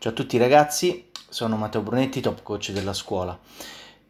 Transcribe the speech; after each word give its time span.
Ciao 0.00 0.12
a 0.12 0.14
tutti 0.14 0.38
ragazzi, 0.38 1.10
sono 1.28 1.56
Matteo 1.56 1.82
Brunetti, 1.82 2.22
top 2.22 2.42
coach 2.42 2.70
della 2.70 2.94
scuola. 2.94 3.38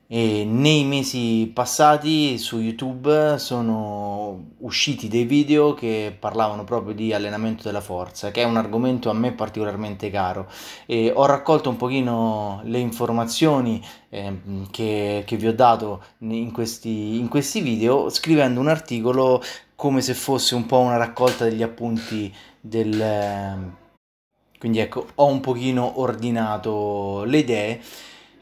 E 0.06 0.44
nei 0.44 0.84
mesi 0.84 1.50
passati 1.52 2.38
su 2.38 2.60
YouTube 2.60 3.38
sono 3.38 4.50
usciti 4.58 5.08
dei 5.08 5.24
video 5.24 5.74
che 5.74 6.16
parlavano 6.16 6.62
proprio 6.62 6.94
di 6.94 7.12
allenamento 7.12 7.64
della 7.64 7.80
forza, 7.80 8.30
che 8.30 8.42
è 8.42 8.44
un 8.44 8.56
argomento 8.56 9.10
a 9.10 9.14
me 9.14 9.32
particolarmente 9.32 10.10
caro. 10.10 10.48
E 10.86 11.10
ho 11.12 11.26
raccolto 11.26 11.70
un 11.70 11.76
pochino 11.76 12.60
le 12.66 12.78
informazioni 12.78 13.84
eh, 14.10 14.42
che, 14.70 15.24
che, 15.26 15.36
vi 15.36 15.48
ho 15.48 15.54
dato 15.54 16.04
in 16.18 16.52
questi, 16.52 17.18
in 17.18 17.26
questi 17.26 17.60
video 17.62 18.10
scrivendo 18.10 18.60
un 18.60 18.68
articolo 18.68 19.42
come 19.74 20.02
se 20.02 20.14
fosse 20.14 20.54
un 20.54 20.66
po' 20.66 20.78
una 20.78 20.98
raccolta 20.98 21.46
degli 21.46 21.64
appunti 21.64 22.32
del 22.60 23.78
quindi 24.60 24.78
ecco, 24.78 25.06
ho 25.14 25.24
un 25.24 25.40
pochino 25.40 26.00
ordinato 26.00 27.24
le 27.24 27.38
idee 27.38 27.80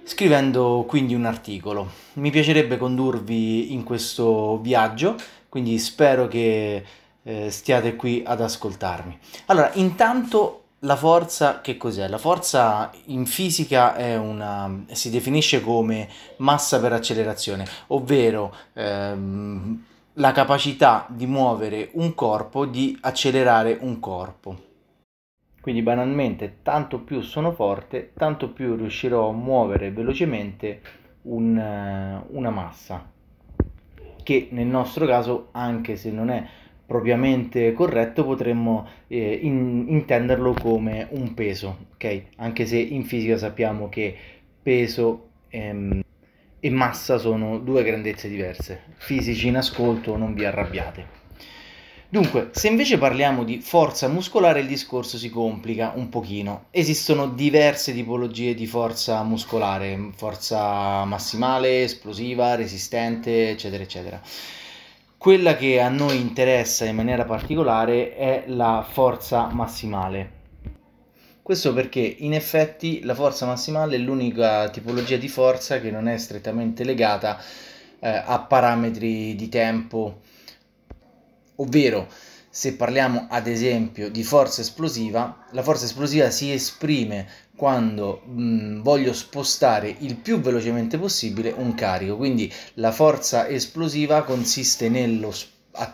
scrivendo 0.03 0.85
quindi 0.89 1.15
un 1.15 1.27
articolo. 1.27 1.91
Mi 2.15 2.31
piacerebbe 2.31 2.77
condurvi 2.77 3.73
in 3.73 3.85
questo 3.85 4.59
viaggio, 4.59 5.15
quindi 5.49 5.79
spero 5.79 6.27
che 6.27 6.85
eh, 7.23 7.51
stiate 7.51 7.95
qui 7.95 8.25
ad 8.27 8.41
ascoltarmi. 8.41 9.17
Allora, 9.47 9.71
intanto 9.75 10.63
la 10.81 10.97
forza 10.97 11.61
che 11.61 11.77
cos'è? 11.77 12.09
La 12.09 12.19
forza 12.19 12.91
in 13.07 13.25
fisica 13.25 13.95
una, 14.19 14.87
si 14.91 15.11
definisce 15.11 15.61
come 15.61 16.09
massa 16.39 16.81
per 16.81 16.95
accelerazione, 16.95 17.65
ovvero 17.89 18.53
ehm, 18.73 19.85
la 20.15 20.33
capacità 20.33 21.07
di 21.09 21.27
muovere 21.27 21.91
un 21.93 22.13
corpo, 22.15 22.67
di 22.67 22.99
accelerare 23.03 23.79
un 23.83 24.01
corpo. 24.01 24.67
Quindi 25.61 25.83
banalmente, 25.83 26.59
tanto 26.63 27.01
più 27.01 27.21
sono 27.21 27.53
forte, 27.53 28.13
tanto 28.15 28.51
più 28.51 28.77
riuscirò 28.77 29.29
a 29.29 29.33
muovere 29.33 29.91
velocemente 29.91 30.81
un, 31.23 31.57
eh, 31.59 32.25
una 32.31 32.51
massa, 32.51 33.11
che 34.23 34.49
nel 34.51 34.67
nostro 34.67 35.07
caso, 35.07 35.49
anche 35.53 35.97
se 35.97 36.11
non 36.11 36.31
è 36.31 36.47
propriamente 36.87 37.73
corretto, 37.73 38.25
potremmo 38.25 38.87
eh, 39.09 39.39
in, 39.43 39.87
intenderlo 39.89 40.55
come 40.55 41.09
un 41.11 41.35
peso, 41.35 41.87
ok? 41.95 42.23
Anche 42.37 42.65
se 42.65 42.79
in 42.79 43.05
fisica 43.05 43.37
sappiamo 43.37 43.89
che 43.89 44.17
peso 44.63 45.29
ehm, 45.49 46.03
e 46.61 46.71
massa 46.71 47.19
sono 47.19 47.59
due 47.59 47.83
grandezze 47.83 48.29
diverse. 48.29 48.83
Fisici 48.97 49.49
in 49.49 49.57
ascolto, 49.57 50.17
non 50.17 50.35
vi 50.35 50.45
arrabbiate. 50.45 51.18
Dunque, 52.11 52.49
se 52.53 52.69
invece 52.69 52.97
parliamo 52.97 53.45
di 53.45 53.61
forza 53.61 54.09
muscolare, 54.09 54.61
il 54.61 54.67
discorso 54.67 55.19
si 55.19 55.29
complica 55.29 55.93
un 55.95 56.09
pochino. 56.09 56.69
Esistono 56.71 57.29
diverse 57.29 57.93
tipologie 57.93 58.55
di 58.55 58.67
forza 58.67 59.23
muscolare, 59.23 60.13
forza 60.17 61.05
massimale, 61.05 61.83
esplosiva, 61.83 62.55
resistente, 62.55 63.51
eccetera, 63.51 63.83
eccetera. 63.83 64.23
Quella 65.19 65.55
che 65.55 65.83
a 65.83 65.91
noi 65.91 66.19
interessa 66.19 66.87
in 66.87 66.97
maniera 66.97 67.27
particolare 67.27 68.17
è 68.17 68.45
la 68.47 68.87
forza 68.91 69.49
massimale. 69.53 70.37
Questo 71.43 71.75
perché 71.75 72.01
in 72.01 72.33
effetti 72.33 73.03
la 73.03 73.15
forza 73.15 73.45
massimale 73.45 73.97
è 73.97 73.99
l'unica 73.99 74.71
tipologia 74.71 75.19
di 75.19 75.29
forza 75.29 75.79
che 75.79 75.91
non 75.91 76.09
è 76.09 76.17
strettamente 76.17 76.85
legata 76.85 77.39
eh, 78.01 78.09
a 78.09 78.39
parametri 78.41 79.35
di 79.35 79.49
tempo 79.51 80.21
ovvero 81.59 82.09
se 82.51 82.75
parliamo 82.75 83.27
ad 83.31 83.47
esempio 83.47 84.11
di 84.11 84.25
forza 84.25 84.63
esplosiva, 84.63 85.47
la 85.53 85.63
forza 85.63 85.85
esplosiva 85.85 86.31
si 86.31 86.51
esprime 86.51 87.29
quando 87.55 88.23
mh, 88.25 88.81
voglio 88.81 89.13
spostare 89.13 89.95
il 90.01 90.17
più 90.17 90.41
velocemente 90.41 90.99
possibile 90.99 91.53
un 91.57 91.75
carico, 91.75 92.17
quindi 92.17 92.53
la 92.75 92.91
forza 92.91 93.47
esplosiva 93.47 94.23
consiste 94.23 94.89
nello 94.89 95.33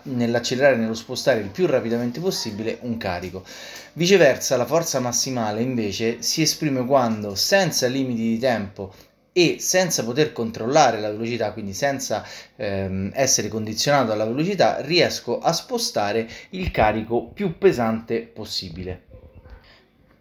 nell'accelerare, 0.04 0.76
nello 0.76 0.94
spostare 0.94 1.40
il 1.40 1.50
più 1.50 1.66
rapidamente 1.66 2.20
possibile 2.20 2.78
un 2.82 2.96
carico. 2.96 3.44
Viceversa, 3.94 4.56
la 4.56 4.64
forza 4.64 5.00
massimale 5.00 5.60
invece 5.60 6.22
si 6.22 6.40
esprime 6.40 6.84
quando 6.86 7.34
senza 7.34 7.86
limiti 7.86 8.22
di 8.22 8.38
tempo 8.38 8.94
e 9.36 9.56
senza 9.58 10.04
poter 10.04 10.32
controllare 10.32 11.00
la 11.00 11.10
velocità, 11.10 11.52
quindi 11.52 11.74
senza 11.74 12.24
ehm, 12.54 13.10
essere 13.14 13.48
condizionato 13.48 14.12
alla 14.12 14.24
velocità, 14.24 14.80
riesco 14.80 15.40
a 15.40 15.52
spostare 15.52 16.28
il 16.50 16.70
carico 16.70 17.26
più 17.26 17.58
pesante 17.58 18.20
possibile. 18.20 19.03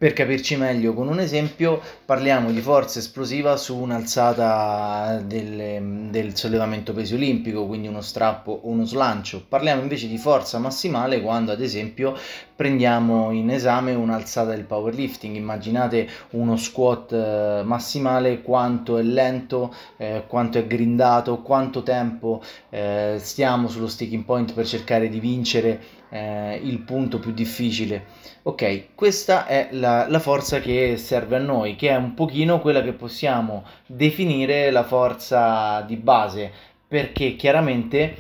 Per 0.03 0.11
capirci 0.11 0.57
meglio 0.57 0.93
con 0.93 1.07
un 1.07 1.21
esempio, 1.21 1.79
parliamo 2.03 2.51
di 2.51 2.59
forza 2.59 2.99
esplosiva 2.99 3.55
su 3.55 3.77
un'alzata 3.77 5.21
del, 5.25 6.09
del, 6.09 6.35
sollevamento 6.35 6.91
pesi 6.91 7.13
olimpico, 7.13 7.65
quindi 7.65 7.87
uno 7.87 8.01
strappo 8.01 8.51
o 8.51 8.67
uno 8.67 8.83
slancio. 8.83 9.45
Parliamo 9.47 9.81
invece 9.81 10.09
di 10.09 10.17
forza 10.17 10.59
massimale 10.59 11.21
quando 11.21 11.53
ad 11.53 11.61
esempio 11.61 12.17
prendiamo 12.53 13.31
in 13.31 13.49
esame 13.49 13.93
un'alzata 13.93 14.49
del 14.49 14.65
powerlifting. 14.65 15.37
Immaginate 15.37 16.09
uno 16.31 16.57
squat 16.57 17.13
eh, 17.13 17.61
massimale, 17.63 18.41
quanto 18.41 18.97
è 18.97 19.03
lento, 19.03 19.73
eh, 19.95 20.25
quanto 20.27 20.57
è 20.57 20.67
grindato, 20.67 21.41
quanto 21.41 21.81
tempo 21.81 22.41
eh, 22.69 23.15
stiamo 23.19 23.69
sullo 23.69 23.87
sticking 23.87 24.25
point 24.25 24.51
per 24.51 24.67
cercare 24.67 25.07
di 25.07 25.21
vincere 25.21 26.01
eh, 26.13 26.59
il 26.63 26.79
punto 26.79 27.17
più 27.17 27.31
difficile. 27.31 28.05
Ok, 28.43 28.93
questa 28.93 29.47
è 29.47 29.69
la, 29.71 30.07
la, 30.07 30.19
forza 30.19 30.59
che 30.59 30.95
serve 30.97 31.37
a 31.37 31.39
noi, 31.39 31.75
che 31.75 31.89
è 31.89 31.95
un 31.95 32.13
pochino 32.13 32.59
quella 32.59 32.83
che 32.83 32.93
possiamo 32.93 33.65
definire 33.87 34.69
la 34.69 34.83
forza 34.83 35.81
di 35.81 35.95
base, 35.95 36.51
perché 36.87 37.35
chiaramente 37.35 38.15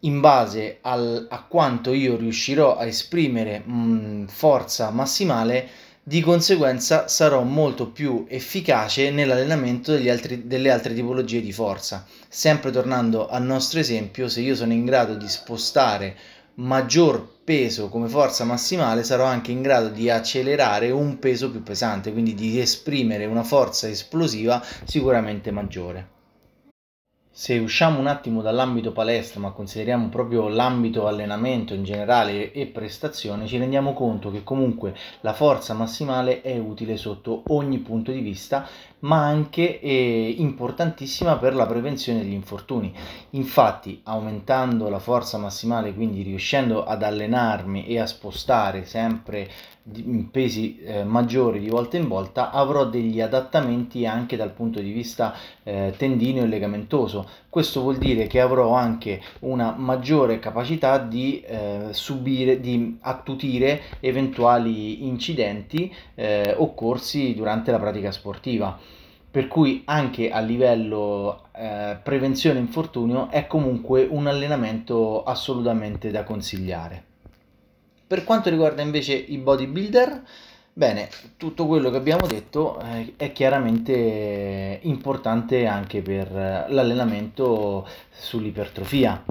in 0.00 0.20
base 0.20 0.78
al, 0.82 1.26
a 1.30 1.44
quanto 1.44 1.92
io 1.92 2.16
riuscirò 2.16 2.76
a 2.76 2.86
esprimere 2.86 3.62
mh, 3.64 3.72
mm, 3.72 4.24
forza 4.26 4.90
massimale, 4.90 5.68
di 6.02 6.22
conseguenza 6.22 7.06
sarò 7.06 7.42
molto 7.42 7.90
più 7.90 8.24
efficace 8.28 9.10
nell'allenamento 9.10 9.92
altri, 9.92 10.46
delle 10.46 10.70
altre 10.70 10.94
tipologie 10.94 11.42
di 11.42 11.52
forza. 11.52 12.06
Sempre 12.26 12.70
tornando 12.70 13.28
al 13.28 13.42
nostro 13.42 13.78
esempio, 13.78 14.26
se 14.28 14.40
io 14.40 14.56
sono 14.56 14.72
in 14.72 14.86
grado 14.86 15.14
di 15.14 15.28
spostare 15.28 16.16
maggior 16.58 17.36
peso 17.44 17.88
come 17.88 18.08
forza 18.08 18.44
massimale 18.44 19.04
sarò 19.04 19.24
anche 19.24 19.52
in 19.52 19.62
grado 19.62 19.88
di 19.90 20.10
accelerare 20.10 20.90
un 20.90 21.18
peso 21.18 21.50
più 21.50 21.62
pesante, 21.62 22.12
quindi 22.12 22.34
di 22.34 22.58
esprimere 22.58 23.26
una 23.26 23.44
forza 23.44 23.88
esplosiva 23.88 24.62
sicuramente 24.84 25.52
maggiore. 25.52 26.16
Se 27.30 27.56
usciamo 27.56 28.00
un 28.00 28.08
attimo 28.08 28.42
dall'ambito 28.42 28.90
palestra, 28.90 29.38
ma 29.38 29.52
consideriamo 29.52 30.08
proprio 30.08 30.48
l'ambito 30.48 31.06
allenamento 31.06 31.72
in 31.72 31.84
generale 31.84 32.50
e 32.50 32.66
prestazione, 32.66 33.46
ci 33.46 33.58
rendiamo 33.58 33.94
conto 33.94 34.32
che 34.32 34.42
comunque 34.42 34.96
la 35.20 35.34
forza 35.34 35.72
massimale 35.74 36.40
è 36.40 36.58
utile 36.58 36.96
sotto 36.96 37.44
ogni 37.46 37.78
punto 37.78 38.10
di 38.10 38.20
vista 38.20 38.68
ma 39.00 39.24
anche 39.24 39.80
eh, 39.80 40.34
importantissima 40.38 41.36
per 41.36 41.54
la 41.54 41.66
prevenzione 41.66 42.20
degli 42.20 42.32
infortuni. 42.32 42.92
Infatti, 43.30 44.00
aumentando 44.04 44.88
la 44.88 44.98
forza 44.98 45.38
massimale, 45.38 45.94
quindi 45.94 46.22
riuscendo 46.22 46.84
ad 46.84 47.02
allenarmi 47.02 47.86
e 47.86 47.98
a 47.98 48.06
spostare 48.06 48.84
sempre 48.84 49.48
pesi 50.30 50.80
eh, 50.80 51.02
maggiori 51.04 51.60
di 51.60 51.68
volta 51.68 51.96
in 51.96 52.08
volta, 52.08 52.50
avrò 52.50 52.84
degli 52.84 53.20
adattamenti 53.20 54.04
anche 54.04 54.36
dal 54.36 54.50
punto 54.50 54.80
di 54.80 54.92
vista 54.92 55.34
eh, 55.62 55.94
tendineo 55.96 56.44
e 56.44 56.46
legamentoso. 56.46 57.26
Questo 57.48 57.80
vuol 57.80 57.96
dire 57.96 58.26
che 58.26 58.40
avrò 58.40 58.74
anche 58.74 59.20
una 59.40 59.74
maggiore 59.76 60.38
capacità 60.38 60.98
di 60.98 61.40
eh, 61.40 61.88
subire, 61.92 62.60
di 62.60 62.98
attutire 63.00 63.82
eventuali 64.00 65.06
incidenti 65.06 65.92
eh, 66.14 66.54
occorsi 66.58 67.34
durante 67.34 67.70
la 67.70 67.78
pratica 67.78 68.12
sportiva 68.12 68.78
per 69.30 69.46
cui 69.46 69.82
anche 69.84 70.30
a 70.30 70.40
livello 70.40 71.48
eh, 71.52 71.98
prevenzione 72.02 72.58
infortunio 72.58 73.28
è 73.30 73.46
comunque 73.46 74.06
un 74.08 74.26
allenamento 74.26 75.22
assolutamente 75.22 76.10
da 76.10 76.24
consigliare. 76.24 77.04
Per 78.06 78.24
quanto 78.24 78.48
riguarda 78.48 78.80
invece 78.80 79.14
i 79.14 79.36
bodybuilder, 79.36 80.22
bene, 80.72 81.10
tutto 81.36 81.66
quello 81.66 81.90
che 81.90 81.98
abbiamo 81.98 82.26
detto 82.26 82.80
eh, 82.80 83.14
è 83.16 83.32
chiaramente 83.32 84.80
importante 84.82 85.66
anche 85.66 86.00
per 86.00 86.30
l'allenamento 86.68 87.86
sull'ipertrofia. 88.10 89.22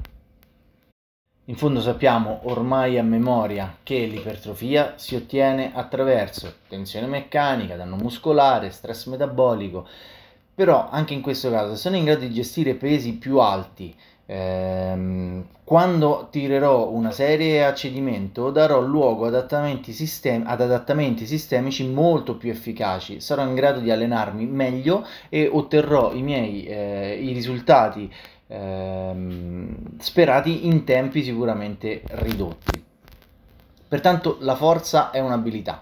In 1.48 1.56
fondo 1.56 1.80
sappiamo 1.80 2.40
ormai 2.42 2.98
a 2.98 3.02
memoria 3.02 3.78
che 3.82 4.04
l'ipertrofia 4.04 4.92
si 4.96 5.14
ottiene 5.14 5.70
attraverso 5.72 6.56
tensione 6.68 7.06
meccanica, 7.06 7.74
danno 7.74 7.96
muscolare, 7.96 8.68
stress 8.68 9.06
metabolico, 9.06 9.88
però 10.54 10.90
anche 10.90 11.14
in 11.14 11.22
questo 11.22 11.50
caso 11.50 11.74
sono 11.74 11.96
in 11.96 12.04
grado 12.04 12.20
di 12.20 12.34
gestire 12.34 12.74
pesi 12.74 13.14
più 13.14 13.38
alti. 13.38 13.96
Ehm, 14.26 15.46
quando 15.64 16.28
tirerò 16.30 16.90
una 16.90 17.12
serie 17.12 17.64
a 17.64 17.72
cedimento 17.72 18.50
darò 18.50 18.82
luogo 18.82 19.24
ad 19.24 19.34
adattamenti, 19.34 19.94
sistem- 19.94 20.44
ad 20.46 20.60
adattamenti 20.60 21.24
sistemici 21.24 21.86
molto 21.88 22.36
più 22.36 22.50
efficaci, 22.50 23.20
sarò 23.20 23.42
in 23.42 23.54
grado 23.54 23.80
di 23.80 23.90
allenarmi 23.90 24.44
meglio 24.44 25.06
e 25.30 25.48
otterrò 25.50 26.12
i 26.12 26.20
miei 26.20 26.66
eh, 26.66 27.18
i 27.22 27.32
risultati 27.32 28.12
ehm, 28.48 29.98
sperati 29.98 30.66
in 30.66 30.84
tempi 30.84 31.22
sicuramente 31.22 32.02
ridotti. 32.06 32.84
Pertanto 33.86 34.36
la 34.40 34.56
forza 34.56 35.10
è 35.10 35.20
un'abilità, 35.20 35.80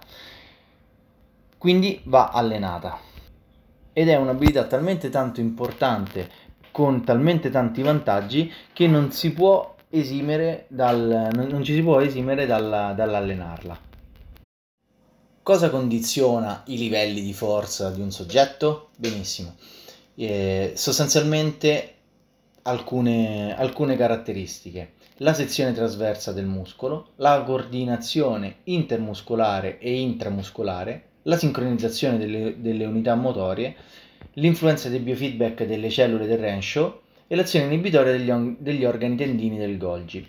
quindi 1.59 2.01
va 2.05 2.31
allenata 2.31 2.99
ed 3.93 4.09
è 4.09 4.17
un'abilità 4.17 4.65
talmente 4.65 5.09
tanto 5.09 5.41
importante 5.41 6.45
con 6.71 7.03
talmente 7.03 7.51
tanti 7.51 7.83
vantaggi 7.83 8.53
che 8.73 8.87
non 8.87 9.11
si 9.11 9.33
può 9.33 9.75
esimere 9.89 10.67
dal, 10.69 11.31
non 11.33 11.65
ci 11.65 11.75
si 11.75 11.83
può 11.83 12.01
esimere 12.01 12.47
dal, 12.47 12.93
dall'allenarla. 12.95 13.81
Cosa 15.43 15.71
condiziona 15.71 16.63
i 16.67 16.77
livelli 16.77 17.23
di 17.23 17.33
forza 17.33 17.91
di 17.91 18.01
un 18.01 18.11
soggetto? 18.11 18.91
Benissimo. 18.97 19.55
Eh, 20.15 20.73
sostanzialmente 20.75 21.96
alcune, 22.67 23.57
alcune 23.57 23.97
caratteristiche. 23.97 24.93
La 25.19 25.33
sezione 25.33 25.73
trasversa 25.73 26.33
del 26.33 26.47
muscolo, 26.47 27.13
la 27.17 27.43
coordinazione 27.43 28.57
intermuscolare 28.65 29.79
e 29.79 29.99
intramuscolare, 29.99 31.05
la 31.23 31.39
sincronizzazione 31.39 32.19
delle, 32.19 32.61
delle 32.61 32.85
unità 32.85 33.15
motorie, 33.15 33.75
l'influenza 34.35 34.89
dei 34.89 34.99
biofeedback 34.99 35.65
delle 35.65 35.89
cellule 35.89 36.27
del 36.27 36.39
Renshaw 36.39 37.01
e 37.27 37.35
l'azione 37.35 37.67
inibitoria 37.67 38.13
degli, 38.13 38.31
degli 38.59 38.85
organi 38.85 39.17
tendini 39.17 39.57
del 39.57 39.79
Golgi. 39.79 40.29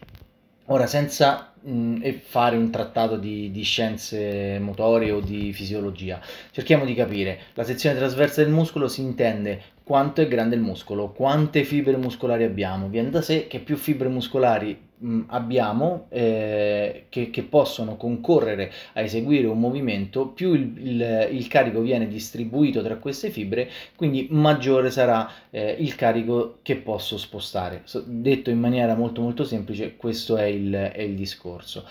Ora, 0.69 0.85
senza 0.85 1.53
mh, 1.61 2.09
fare 2.25 2.57
un 2.57 2.69
trattato 2.71 3.17
di, 3.17 3.51
di, 3.51 3.63
scienze 3.63 4.59
motorie 4.59 5.11
o 5.11 5.19
di 5.21 5.53
fisiologia, 5.53 6.19
cerchiamo 6.51 6.85
di 6.85 6.93
capire. 6.93 7.39
La 7.53 7.63
sezione 7.63 7.97
trasversa 7.97 8.43
del 8.43 8.51
muscolo 8.51 8.87
si 8.87 9.01
intende 9.01 9.61
quanto 9.87 10.19
è 10.19 10.27
grande 10.27 10.55
il 10.55 10.61
muscolo, 10.61 11.13
quante 11.13 11.63
fibre 11.63 11.95
muscolari 11.95 12.43
abbiamo. 12.43 12.89
Viene 12.89 13.09
da 13.09 13.21
sé 13.21 13.47
che 13.47 13.61
più 13.61 13.77
fibre 13.77 14.09
muscolari 14.09 14.77
mh, 14.97 15.21
abbiamo 15.27 16.07
eh, 16.09 17.05
che, 17.07 17.29
che, 17.29 17.43
possono 17.43 17.95
concorrere 17.95 18.69
a 18.95 19.01
eseguire 19.01 19.47
un 19.47 19.57
movimento, 19.57 20.27
più 20.27 20.53
il, 20.53 20.73
il, 20.77 21.29
il, 21.31 21.47
carico 21.47 21.79
viene 21.79 22.09
distribuito 22.09 22.83
tra 22.83 22.97
queste 22.97 23.29
fibre, 23.29 23.69
quindi 23.95 24.27
maggiore 24.29 24.91
sarà 24.91 25.31
eh, 25.51 25.77
il 25.79 25.95
carico 25.95 26.59
che 26.63 26.75
posso 26.75 27.17
spostare. 27.17 27.83
So, 27.85 28.03
detto 28.05 28.49
in 28.49 28.59
maniera 28.59 28.93
molto 28.93 29.21
molto 29.21 29.45
semplice, 29.45 29.95
questo 29.95 30.35
è 30.35 30.43
il, 30.47 30.73
è 30.73 31.01
il 31.01 31.15
discorso. 31.15 31.85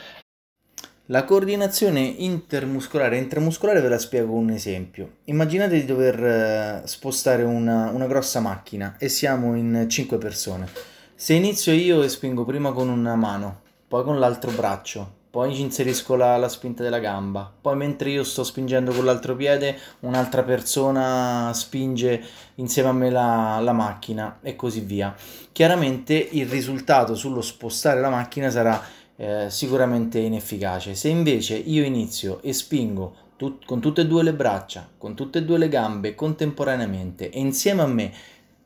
La 1.11 1.23
coordinazione 1.23 2.01
intermuscolare 2.01 3.17
e 3.17 3.21
intramuscolare 3.21 3.81
ve 3.81 3.89
la 3.89 3.99
spiego 3.99 4.33
con 4.33 4.39
un 4.39 4.51
esempio. 4.51 5.19
Immaginate 5.27 5.75
di 5.75 5.85
dover 5.85 6.25
eh, 6.25 6.83
spostare 6.85 7.45
una, 7.45 7.91
una 7.91 8.09
grossa 8.09 8.41
macchina 8.41 8.97
e 8.99 9.09
siamo 9.09 9.55
in 9.55 9.87
5 9.89 10.19
persone. 10.19 10.69
Se 11.15 11.33
inizio 11.35 11.73
io 11.73 12.03
e 12.03 12.09
spingo 12.09 12.45
prima 12.45 12.73
con 12.73 12.89
una 12.89 13.15
mano, 13.15 13.61
poi 13.87 14.03
con 14.03 14.19
l'altro 14.19 14.51
braccio, 14.51 15.09
poi 15.31 15.55
ci 15.55 15.61
inserisco 15.61 16.17
la, 16.17 16.37
la, 16.39 16.49
spinta 16.49 16.83
della 16.83 16.99
gamba, 16.99 17.53
poi 17.61 17.77
mentre 17.77 18.11
io 18.11 18.25
sto 18.25 18.43
spingendo 18.43 18.91
con 18.91 19.05
l'altro 19.05 19.37
piede, 19.37 19.79
un'altra 20.01 20.43
persona 20.43 21.53
spinge 21.55 22.21
insieme 22.57 22.89
a 22.89 22.93
me 22.93 23.11
la, 23.11 23.61
la 23.61 23.73
macchina 23.73 24.39
e 24.43 24.57
così 24.57 24.81
via. 24.81 25.15
Chiaramente 25.53 26.15
il 26.15 26.49
risultato 26.49 27.15
sullo 27.15 27.43
spostare 27.43 28.01
la 28.01 28.11
macchina 28.11 28.51
sarà 28.51 29.05
eh, 29.17 29.47
sicuramente 29.49 30.19
inefficace. 30.19 30.95
Se 30.95 31.09
invece 31.09 31.57
io 31.57 31.85
inizio 31.85 32.41
e 32.43 32.53
spingo 32.53 33.15
tut- 33.37 33.65
con 33.65 33.81
tutte 33.81 34.03
e 34.03 34.07
due 34.07 34.23
le 34.23 34.35
braccia, 34.35 34.89
con 34.97 35.15
tutte 35.15 35.39
e 35.39 35.45
due 35.45 35.59
le 35.59 35.69
gambe 35.69 36.15
contemporaneamente 36.15 37.31
e 37.31 37.41
insieme 37.41 37.83
a 37.83 37.87
me 37.87 38.13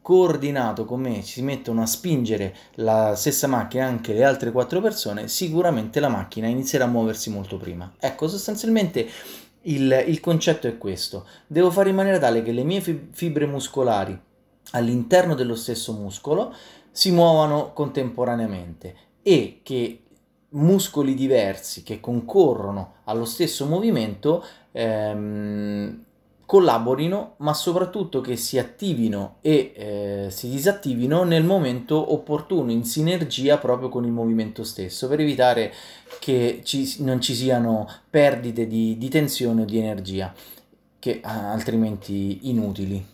coordinato 0.02 0.86
con 0.86 1.00
me 1.00 1.22
si 1.22 1.42
mettono 1.42 1.82
a 1.82 1.86
spingere 1.86 2.56
la 2.76 3.14
stessa 3.14 3.46
macchina 3.46 3.86
anche 3.86 4.14
le 4.14 4.24
altre 4.24 4.50
quattro 4.50 4.80
persone, 4.80 5.28
sicuramente 5.28 6.00
la 6.00 6.08
macchina 6.08 6.46
inizierà 6.46 6.84
a 6.84 6.88
muoversi 6.88 7.30
molto 7.30 7.58
prima. 7.58 7.92
Ecco, 7.98 8.26
sostanzialmente 8.26 9.08
il, 9.62 10.04
il 10.06 10.20
concetto 10.20 10.66
è 10.66 10.78
questo. 10.78 11.26
Devo 11.46 11.70
fare 11.70 11.90
in 11.90 11.96
maniera 11.96 12.18
tale 12.18 12.42
che 12.42 12.52
le 12.52 12.64
mie 12.64 12.80
fibre 13.12 13.46
muscolari 13.46 14.18
all'interno 14.72 15.34
dello 15.34 15.54
stesso 15.54 15.92
muscolo 15.92 16.54
si 16.90 17.10
muovano 17.10 17.72
contemporaneamente 17.72 18.96
e 19.22 19.60
che 19.62 20.00
muscoli 20.50 21.14
diversi 21.14 21.82
che 21.82 22.00
concorrono 22.00 22.94
allo 23.04 23.24
stesso 23.24 23.66
movimento 23.66 24.44
ehm, 24.72 26.04
collaborino, 26.50 27.34
ma 27.36 27.54
soprattutto 27.54 28.20
che 28.20 28.34
si 28.34 28.58
attivino 28.58 29.36
e 29.40 29.72
eh, 29.72 30.26
si 30.30 30.50
disattivino 30.50 31.22
nel 31.22 31.44
momento 31.44 32.12
opportuno, 32.12 32.72
in 32.72 32.84
sinergia 32.84 33.56
proprio 33.58 33.88
con 33.88 34.04
il 34.04 34.10
movimento 34.10 34.64
stesso, 34.64 35.06
per 35.06 35.20
evitare 35.20 35.72
che 36.18 36.62
ci, 36.64 37.04
non 37.04 37.20
ci 37.20 37.36
siano 37.36 37.88
perdite 38.10 38.66
di, 38.66 38.98
di 38.98 39.08
tensione 39.08 39.62
o 39.62 39.64
di 39.64 39.78
energia, 39.78 40.34
che 40.98 41.20
altrimenti 41.22 42.48
inutili. 42.48 43.06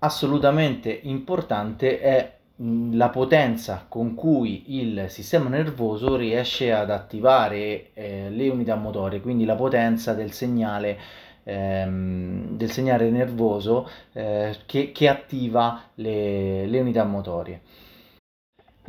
Assolutamente 0.00 0.90
importante 1.04 1.98
è 1.98 2.35
la 2.58 3.10
potenza 3.10 3.84
con 3.88 4.14
cui 4.14 4.78
il 4.78 5.06
sistema 5.08 5.48
nervoso 5.50 6.16
riesce 6.16 6.72
ad 6.72 6.90
attivare 6.90 7.90
eh, 7.92 8.30
le 8.30 8.48
unità 8.48 8.76
motorie, 8.76 9.20
quindi 9.20 9.44
la 9.44 9.56
potenza 9.56 10.14
del 10.14 10.32
segnale, 10.32 10.98
ehm, 11.44 12.56
del 12.56 12.70
segnale 12.70 13.10
nervoso 13.10 13.88
eh, 14.12 14.56
che, 14.64 14.92
che, 14.92 15.08
attiva 15.08 15.82
le, 15.96 16.66
le 16.66 16.80
unità 16.80 17.04
motorie. 17.04 17.60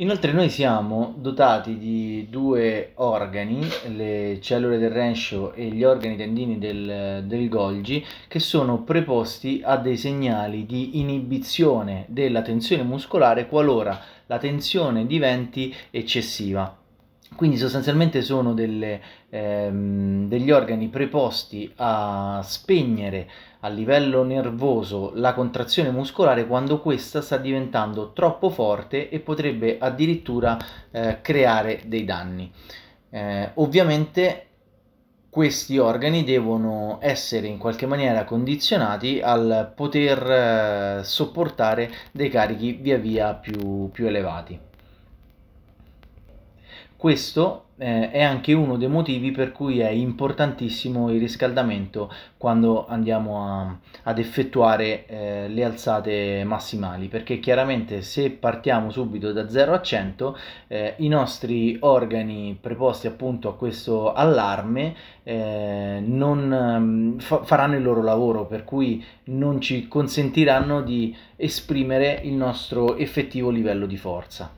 Inoltre 0.00 0.30
noi 0.30 0.48
siamo 0.48 1.12
dotati 1.18 1.76
di 1.76 2.28
due 2.30 2.92
organi, 2.94 3.66
le 3.96 4.38
cellule 4.40 4.78
del 4.78 4.90
Renshaw 4.90 5.50
e 5.56 5.66
gli 5.66 5.82
organi 5.82 6.14
tendini 6.14 6.56
del, 6.56 7.24
del, 7.26 7.48
Golgi, 7.48 8.06
che 8.28 8.38
sono 8.38 8.82
preposti 8.82 9.60
a 9.64 9.76
dei 9.76 9.96
segnali 9.96 10.66
di 10.66 11.00
inibizione 11.00 12.04
della 12.06 12.42
tensione 12.42 12.84
muscolare 12.84 13.48
qualora 13.48 14.00
la 14.26 14.38
tensione 14.38 15.04
diventi 15.04 15.74
eccessiva. 15.90 16.77
Quindi 17.34 17.56
sostanzialmente 17.56 18.22
sono 18.22 18.52
delle, 18.52 19.00
ehm, 19.28 20.28
degli 20.28 20.50
organi 20.50 20.88
preposti 20.88 21.70
a 21.76 22.40
spegnere 22.42 23.28
a 23.60 23.68
livello 23.68 24.24
nervoso 24.24 25.12
la 25.14 25.34
contrazione 25.34 25.90
muscolare 25.90 26.46
quando 26.46 26.80
questa 26.80 27.20
sta 27.20 27.36
diventando 27.36 28.12
troppo 28.12 28.50
forte 28.50 29.08
e 29.08 29.20
potrebbe 29.20 29.78
addirittura 29.78 30.56
eh, 30.90 31.20
creare 31.20 31.82
dei 31.86 32.04
danni. 32.04 32.50
Eh, 33.10 33.50
ovviamente 33.54 34.46
questi 35.30 35.78
organi 35.78 36.24
devono 36.24 36.98
essere 37.00 37.46
in 37.46 37.58
qualche 37.58 37.86
maniera 37.86 38.24
condizionati 38.24 39.20
al 39.20 39.72
poter 39.74 40.98
eh, 41.00 41.04
sopportare 41.04 41.90
dei 42.12 42.30
carichi 42.30 42.72
via 42.72 42.96
via 42.96 43.34
più, 43.34 43.90
più 43.90 44.06
elevati. 44.06 44.67
Questo 46.98 47.66
eh, 47.76 48.10
è 48.10 48.20
anche 48.24 48.52
uno 48.52 48.76
dei 48.76 48.88
motivi 48.88 49.30
per 49.30 49.52
cui 49.52 49.78
è 49.78 49.88
importantissimo 49.88 51.12
il 51.12 51.20
riscaldamento 51.20 52.12
quando 52.36 52.88
andiamo 52.88 53.46
a, 53.46 53.78
ad 54.02 54.18
effettuare 54.18 55.06
eh, 55.06 55.46
le 55.46 55.62
alzate 55.62 56.42
massimali, 56.42 57.06
perché 57.06 57.38
chiaramente 57.38 58.02
se 58.02 58.30
partiamo 58.32 58.90
subito 58.90 59.32
da 59.32 59.48
0 59.48 59.74
a 59.74 59.80
100, 59.80 60.38
eh, 60.66 60.94
i 60.96 61.06
nostri 61.06 61.76
organi 61.82 62.58
preposti 62.60 63.06
appunto 63.06 63.48
a 63.48 63.54
questo 63.54 64.12
allarme 64.12 64.96
eh, 65.22 66.02
non 66.04 66.78
mm, 66.80 67.18
fa, 67.18 67.44
faranno 67.44 67.76
il 67.76 67.82
loro 67.84 68.02
lavoro, 68.02 68.44
per 68.46 68.64
cui 68.64 69.04
non 69.26 69.60
ci 69.60 69.86
consentiranno 69.86 70.82
di 70.82 71.16
esprimere 71.36 72.22
il 72.24 72.34
nostro 72.34 72.96
effettivo 72.96 73.50
livello 73.50 73.86
di 73.86 73.96
forza. 73.96 74.57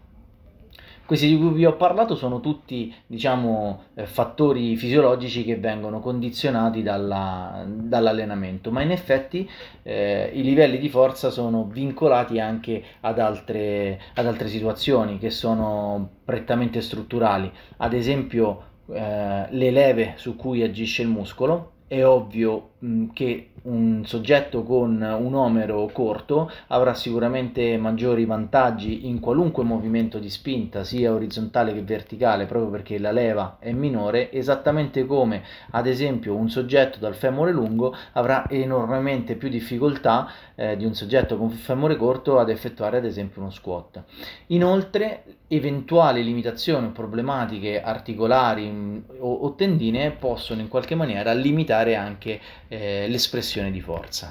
Questi 1.10 1.26
di 1.26 1.36
cui 1.36 1.50
vi 1.50 1.66
ho 1.66 1.74
parlato 1.74 2.14
sono 2.14 2.38
tutti, 2.38 2.94
diciamo, 3.04 3.86
eh, 3.94 4.06
fattori 4.06 4.76
fisiologici 4.76 5.42
che 5.42 5.56
vengono 5.56 5.98
condizionati 5.98 6.84
dalla, 6.84 7.64
dall'allenamento, 7.66 8.70
ma 8.70 8.82
in 8.82 8.92
effetti 8.92 9.50
eh, 9.82 10.30
i 10.32 10.44
livelli 10.44 10.78
di 10.78 10.88
forza 10.88 11.30
sono 11.30 11.64
vincolati 11.64 12.38
anche 12.38 12.84
ad 13.00 13.18
altre, 13.18 14.00
ad 14.14 14.24
altre 14.24 14.46
situazioni 14.46 15.18
che 15.18 15.30
sono 15.30 16.10
prettamente 16.24 16.80
strutturali, 16.80 17.50
ad 17.78 17.92
esempio 17.92 18.62
eh, 18.92 19.46
le 19.50 19.70
leve 19.72 20.12
su 20.14 20.36
cui 20.36 20.62
agisce 20.62 21.02
il 21.02 21.08
muscolo. 21.08 21.72
È 21.90 22.06
ovvio 22.06 22.75
mh, 22.78 23.06
che 23.12 23.50
un 23.62 24.04
soggetto 24.06 24.62
con 24.62 25.02
un 25.02 25.35
omero 25.35 25.90
corto 25.92 26.49
avrà 26.68 26.94
sicuramente 26.94 27.76
maggiori 27.78 28.25
vantaggi 28.25 29.09
in 29.09 29.18
qualunque 29.18 29.64
movimento 29.64 30.20
di 30.20 30.30
spinta, 30.30 30.85
sia 30.85 31.12
orizzontale 31.12 31.73
che 31.73 31.82
verticale, 31.82 32.47
proprio 32.47 32.70
perché 32.70 32.99
la 32.99 33.11
leva 33.11 33.56
è 33.59 33.73
minore, 33.73 34.30
esattamente 34.30 35.04
come 35.04 35.42
ad 35.70 35.88
esempio 35.88 36.37
un 36.37 36.49
soggetto 36.49 37.00
dal 37.00 37.16
femore 37.16 37.50
lungo 37.50 37.92
avrà 38.12 38.49
enormemente 38.49 39.35
più 39.35 39.49
difficoltà 39.49 40.28
eh, 40.54 40.76
di 40.76 40.85
un 40.85 40.94
soggetto 40.94 41.37
con 41.37 41.50
femore 41.50 41.97
corto 41.97 42.38
ad 42.38 42.50
effettuare 42.50 42.99
ad 42.99 43.04
esempio 43.04 43.40
uno 43.40 43.50
squat. 43.50 44.02
Inoltre, 44.49 45.25
eventuali 45.52 46.23
limitazioni 46.23 46.87
o 46.87 46.90
problematiche 46.90 47.82
articolari 47.82 48.70
mh, 48.70 49.04
o, 49.18 49.32
o, 49.32 49.54
tendine 49.56 50.12
possono 50.12 50.61
in 50.61 50.68
qualche 50.68 50.94
maniera 50.94 51.32
limitare 51.32 51.79
anche 51.94 52.40
eh, 52.68 53.06
l'espressione 53.08 53.70
di 53.70 53.80
forza. 53.80 54.28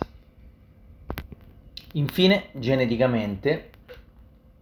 Infine, 1.93 2.49
geneticamente, 2.53 3.69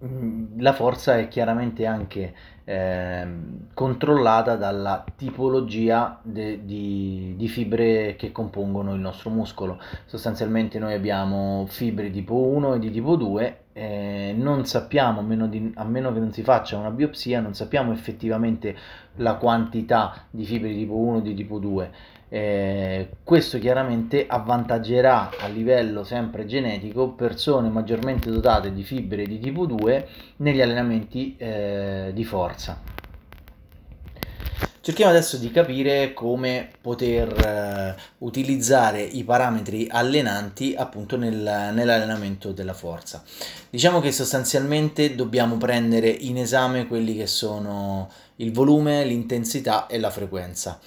mm, 0.03 0.59
la 0.59 0.73
forza 0.73 1.17
è 1.17 1.27
chiaramente 1.27 1.85
anche 1.85 2.33
eh, 2.69 3.27
controllata 3.73 4.57
dalla 4.57 5.05
tipologia 5.15 6.19
de, 6.21 6.65
di, 6.65 7.33
di, 7.37 7.47
fibre 7.47 8.17
che 8.17 8.33
compongono 8.33 8.93
il 8.93 8.99
nostro 8.99 9.29
muscolo. 9.29 9.79
Sostanzialmente 10.05 10.77
noi 10.77 10.93
abbiamo 10.93 11.65
fibre 11.69 12.11
tipo 12.11 12.35
1 12.35 12.73
e 12.73 12.79
di 12.79 12.91
tipo 12.91 13.15
2, 13.15 13.59
eh, 13.71 14.33
non 14.35 14.65
sappiamo, 14.65 15.21
meno, 15.21 15.47
di, 15.47 15.71
a 15.75 15.85
meno, 15.85 16.11
che 16.11 16.19
non 16.19 16.33
si 16.33 16.43
faccia 16.43 16.77
una 16.77 16.91
biopsia, 16.91 17.39
non 17.39 17.53
sappiamo 17.53 17.93
effettivamente 17.93 18.75
la 19.15 19.35
quantità 19.35 20.25
di 20.29 20.43
fibre 20.43 20.73
tipo 20.73 20.95
1 20.95 21.19
e 21.19 21.21
di 21.21 21.33
tipo 21.35 21.59
2. 21.59 21.91
Eh, 22.29 23.09
questo 23.23 23.57
chiaramente 23.57 24.25
avvantaggerà 24.27 25.31
a 25.39 25.47
livello 25.47 26.03
sempre 26.03 26.45
genetico 26.45 27.11
persone 27.11 27.69
maggiormente 27.69 28.29
dotate 28.29 28.73
di 28.73 28.83
fibre 28.83 29.25
di 29.25 29.39
tipo 29.39 29.65
2 29.65 30.07
negli 30.37 30.61
allenamenti 30.61 31.35
eh, 31.37 32.11
di 32.13 32.23
forza. 32.25 32.95
Cerchiamo 34.87 35.11
adesso 35.11 35.35
di 35.35 35.51
capire 35.51 36.13
come 36.13 36.69
poter 36.79 37.27
eh, 37.45 38.01
utilizzare 38.19 39.01
i 39.01 39.25
parametri 39.25 39.87
allenanti 39.89 40.75
appunto 40.77 41.17
nel, 41.17 41.33
nell'allenamento 41.73 42.53
della 42.53 42.73
forza. 42.73 43.21
Diciamo 43.69 43.99
che 43.99 44.13
sostanzialmente 44.13 45.13
dobbiamo 45.13 45.57
prendere 45.57 46.07
in 46.07 46.37
esame 46.37 46.87
quelli 46.87 47.17
che 47.17 47.27
sono 47.27 48.09
il 48.37 48.53
volume, 48.53 49.03
l'intensità 49.03 49.87
e 49.87 49.99
la 49.99 50.09
frequenza. 50.09 50.79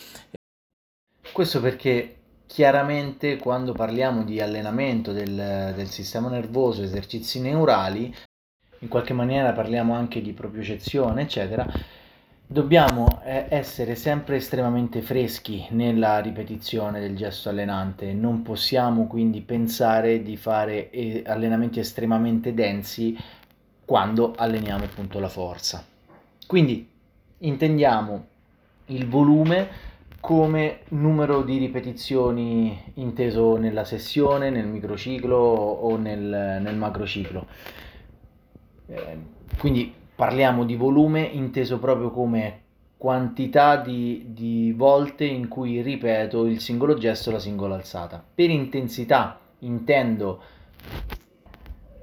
Questo 1.33 1.61
perché 1.61 2.17
chiaramente 2.47 3.37
quando 3.37 3.73
parliamo 3.73 4.25
di 4.25 4.41
allenamento 4.41 5.13
del, 5.13 5.73
del 5.77 5.87
sistema 5.87 6.29
nervoso, 6.29 6.83
esercizi 6.83 7.41
neurali, 7.41 8.13
in 8.81 8.89
qualche 8.89 9.13
maniera 9.13 9.53
parliamo 9.53 9.95
anche 9.95 10.21
di 10.21 10.33
propiocezione, 10.33 11.23
eccetera, 11.23 11.65
dobbiamo 12.45 13.21
eh, 13.25 13.47
essere 13.49 13.95
sempre 13.95 14.37
estremamente 14.37 15.03
freschi 15.03 15.67
nella 15.71 16.19
ripetizione 16.19 16.99
del 16.99 17.15
gesto 17.15 17.49
allenante, 17.49 18.13
non 18.13 18.43
possiamo 18.43 19.07
quindi 19.07 19.41
pensare 19.41 20.23
di 20.23 20.37
fare 20.37 20.91
eh, 20.91 21.23
allenamenti 21.25 21.79
estremamente 21.79 22.53
densi 22.55 23.17
quando 23.85 24.35
alleniamo 24.37 24.83
appunto 24.83 25.21
la 25.21 25.29
forza. 25.29 25.85
Quindi 26.45 26.91
intendiamo 27.39 28.27
il 28.87 29.07
volume 29.07 29.90
come 30.21 30.81
numero 30.89 31.43
di 31.43 31.57
ripetizioni 31.57 32.93
inteso 32.95 33.57
nella 33.57 33.85
sessione, 33.85 34.51
nel 34.51 34.67
microciclo 34.67 35.37
o 35.37 35.97
nel, 35.97 36.61
nel 36.61 36.77
macrociclo. 36.77 37.47
Eh, 38.87 39.19
quindi 39.59 39.93
parliamo 40.15 40.65
di 40.65 40.77
volume 40.77 41.23
inteso 41.23 41.79
proprio 41.79 42.11
come 42.11 42.61
quantità 42.99 43.77
di, 43.77 44.27
di 44.29 44.75
volte 44.77 45.25
in 45.25 45.49
cui 45.49 45.81
ripeto 45.81 46.45
il 46.45 46.61
singolo 46.61 46.99
gesto 46.99 47.31
la 47.31 47.39
singola 47.39 47.75
alzata. 47.75 48.23
Per 48.35 48.51
intensità 48.51 49.41
intendo 49.61 50.43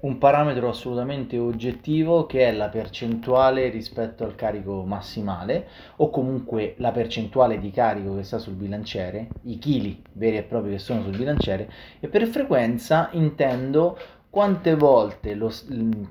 un 0.02 0.18
parametro 0.18 0.70
assolutamente 0.70 1.38
oggettivo 1.38 2.26
che 2.26 2.48
è 2.48 2.52
la 2.52 2.70
percentuale 2.70 3.70
rispetto 3.70 4.24
al 4.24 4.36
carico 4.36 4.84
massimale 4.84 5.68
o 5.98 6.10
comunque 6.10 6.76
la 6.78 6.92
percentuale 6.92 7.60
di 7.60 7.72
carico 7.72 8.16
che 8.16 8.24
sta 8.24 8.38
sul 8.38 8.54
bilanciere, 8.54 9.28
i 9.44 9.58
chili 9.58 10.02
veri 10.14 10.38
e 10.38 10.44
propri 10.44 10.72
che 10.72 10.80
sono 10.80 11.02
sul 11.02 11.18
bilanciere 11.18 11.70
e 12.00 12.08
per 12.08 12.28
frequenza 12.28 13.10
intendo 13.14 13.98
quante 14.30 14.76
volte 14.76 15.34
lo, 15.34 15.52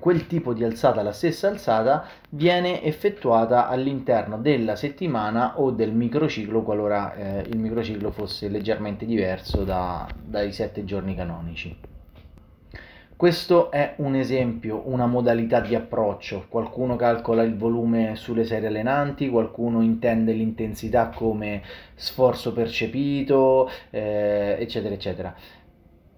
quel 0.01 0.27
tipo 0.27 0.53
di 0.53 0.65
alzata, 0.65 1.03
la 1.03 1.13
stessa 1.13 1.47
alzata, 1.49 2.09
viene 2.31 2.83
effettuata 2.83 3.69
all'interno 3.69 4.39
della 4.39 4.75
settimana 4.75 5.61
o 5.61 5.71
del 5.71 5.93
microciclo 5.93 6.63
qualora 6.63 7.15
eh, 7.15 7.45
il 7.49 7.59
microciclo 7.59 8.11
fosse 8.11 8.49
leggermente 8.49 9.07
diverso 9.07 9.63
da, 9.63 10.09
dai 10.25 10.51
sette 10.51 10.85
giorni 10.85 11.15
canonici. 11.15 11.96
Questo 13.17 13.71
è 13.71 13.95
un 13.97 14.15
esempio, 14.15 14.83
una 14.85 15.07
modalità 15.07 15.61
di 15.61 15.75
approccio. 15.75 16.45
Qualcuno 16.51 16.97
calcola 16.97 17.43
il 17.43 17.57
volume 17.57 18.15
sulle 18.15 18.45
serie 18.45 18.69
allenanti, 18.69 19.31
qualcuno 19.31 19.81
intende 19.81 20.33
l'intensità 20.33 21.09
come 21.09 21.63
sforzo 21.95 22.53
percepito, 22.53 23.71
eh, 23.89 24.59
eccetera, 24.61 24.95
eccetera. 24.95 25.35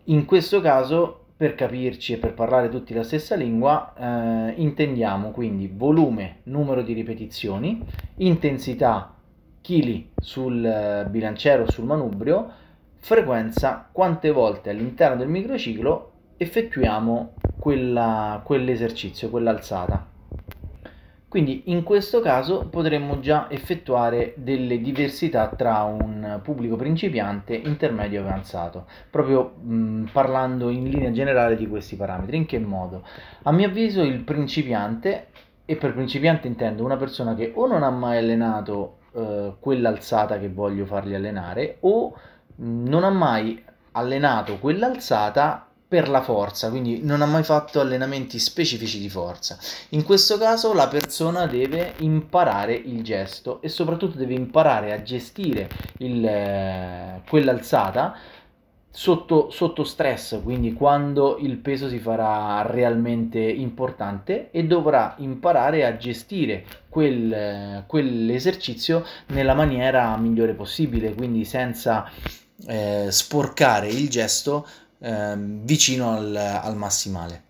In 0.07 0.25
questo 0.25 0.61
caso, 0.61 1.27
per 1.37 1.55
capirci 1.55 2.15
e 2.15 2.17
per 2.17 2.35
parlare 2.35 2.69
tutti 2.69 2.93
la 2.93 3.05
stessa 3.05 3.37
lingua, 3.37 3.95
eh, 3.97 4.55
intendiamo 4.57 5.31
quindi 5.31 5.73
volume, 5.73 6.39
numero 6.45 6.83
di 6.83 6.95
ripetizioni, 6.95 7.81
intensità, 8.17 9.15
chili 9.61 10.11
sul 10.21 10.65
eh, 10.65 11.07
bilanciere 11.09 11.63
o 11.63 11.71
sul 11.71 11.85
manubrio, 11.85 12.51
frequenza, 12.97 13.89
quante 13.93 14.33
volte 14.33 14.71
all'interno 14.71 15.19
del 15.19 15.29
microciclo 15.29 16.15
effettuiamo 16.39 17.35
quella, 17.59 18.41
quell'esercizio, 18.43 19.29
quell'alzata. 19.29 20.07
Quindi 21.29 21.65
in 21.67 21.83
questo 21.83 22.21
caso 22.21 22.69
potremmo 22.71 23.21
già 23.21 23.51
effettuare 23.51 24.33
delle 24.37 24.81
diversità 24.81 25.49
tra 25.49 25.83
un 25.83 26.41
pubblico 26.43 26.77
principiante, 26.77 27.55
intermedio 27.55 28.21
e 28.21 28.23
avanzato, 28.23 28.87
proprio 29.11 29.57
mh, 29.61 30.05
parlando 30.11 30.71
in 30.71 30.89
linea 30.89 31.11
generale 31.11 31.55
di 31.57 31.67
questi 31.67 31.97
parametri. 31.97 32.39
In 32.39 32.47
che 32.47 32.59
modo? 32.59 33.05
A 33.43 33.53
mio 33.53 33.67
avviso 33.67 34.01
il 34.01 34.21
principiante, 34.21 35.27
e 35.67 35.77
per 35.77 35.93
principiante 35.93 36.49
intendo 36.49 36.83
una 36.83 36.97
persona 36.97 37.35
che 37.35 37.53
o 37.55 37.67
non 37.67 37.83
ha 37.83 37.91
mai 37.91 38.17
allenato 38.17 39.01
eh, 39.13 39.53
quell'alzata 39.61 40.39
che 40.39 40.49
voglio 40.49 40.87
fargli 40.87 41.13
allenare 41.13 41.77
o 41.81 42.17
non 42.57 43.05
ha 43.05 43.11
mai 43.11 43.63
allenato 43.93 44.57
quell'alzata 44.59 45.68
per 45.89 46.11
la 46.11 46.21
forza, 46.21 46.69
quindi 46.69 47.01
non 47.03 47.23
ha 47.23 47.27
mai 47.27 47.43
fatto 47.43 47.81
allenamenti 47.81 48.39
specifici 48.39 49.01
di 49.01 49.09
forza. 49.09 49.59
In 49.91 50.05
questo 50.05 50.37
caso 50.37 50.75
la 50.75 50.87
persona 50.87 51.47
deve 51.47 51.95
imparare 52.01 52.75
il 52.75 53.03
gesto 53.03 53.63
e 53.63 53.71
soprattutto 53.71 54.19
deve 54.19 54.35
imparare 54.35 54.93
a 54.93 55.03
gestire 55.03 55.67
il, 55.99 56.23
eh, 56.27 57.23
quell'alzata 57.27 58.15
sotto, 58.91 59.49
sotto 59.51 59.83
stress, 59.85 60.43
quindi 60.43 60.75
quando 60.75 61.39
il 61.39 61.57
peso 61.57 61.89
si 61.89 61.99
farà 61.99 62.63
realmente 62.71 63.39
importante 63.39 64.51
e 64.51 64.65
dovrà 64.65 65.15
imparare 65.19 65.87
a 65.87 65.97
gestire 65.97 66.67
quel, 66.91 67.85
quell'esercizio 67.87 69.07
nella 69.29 69.55
maniera 69.55 70.17
migliore 70.19 70.53
possibile, 70.53 71.15
quindi 71.15 71.47
senza 71.47 72.11
eh, 72.67 73.07
sporcare 73.09 73.89
il 73.89 74.09
gesto 74.11 74.67
ehm, 75.01 75.65
vicino 75.65 76.13
al, 76.13 76.35
al 76.37 76.77
massimale. 76.77 77.45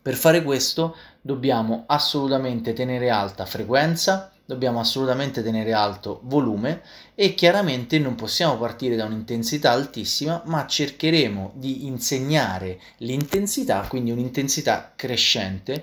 Per 0.00 0.14
fare 0.14 0.42
questo 0.42 0.96
dobbiamo 1.20 1.84
assolutamente 1.86 2.72
tenere 2.72 3.10
alta 3.10 3.44
frequenza, 3.44 4.30
dobbiamo 4.44 4.78
assolutamente 4.78 5.42
tenere 5.42 5.72
alto 5.72 6.20
volume 6.24 6.82
e 7.16 7.34
chiaramente 7.34 7.98
non 7.98 8.14
possiamo 8.14 8.56
partire 8.56 8.94
da 8.94 9.04
un'intensità 9.04 9.72
altissima, 9.72 10.40
ma 10.44 10.64
cercheremo 10.66 11.52
di 11.54 11.86
insegnare 11.86 12.78
l'intensità, 12.98 13.84
quindi 13.88 14.12
un'intensità 14.12 14.92
crescente 14.94 15.82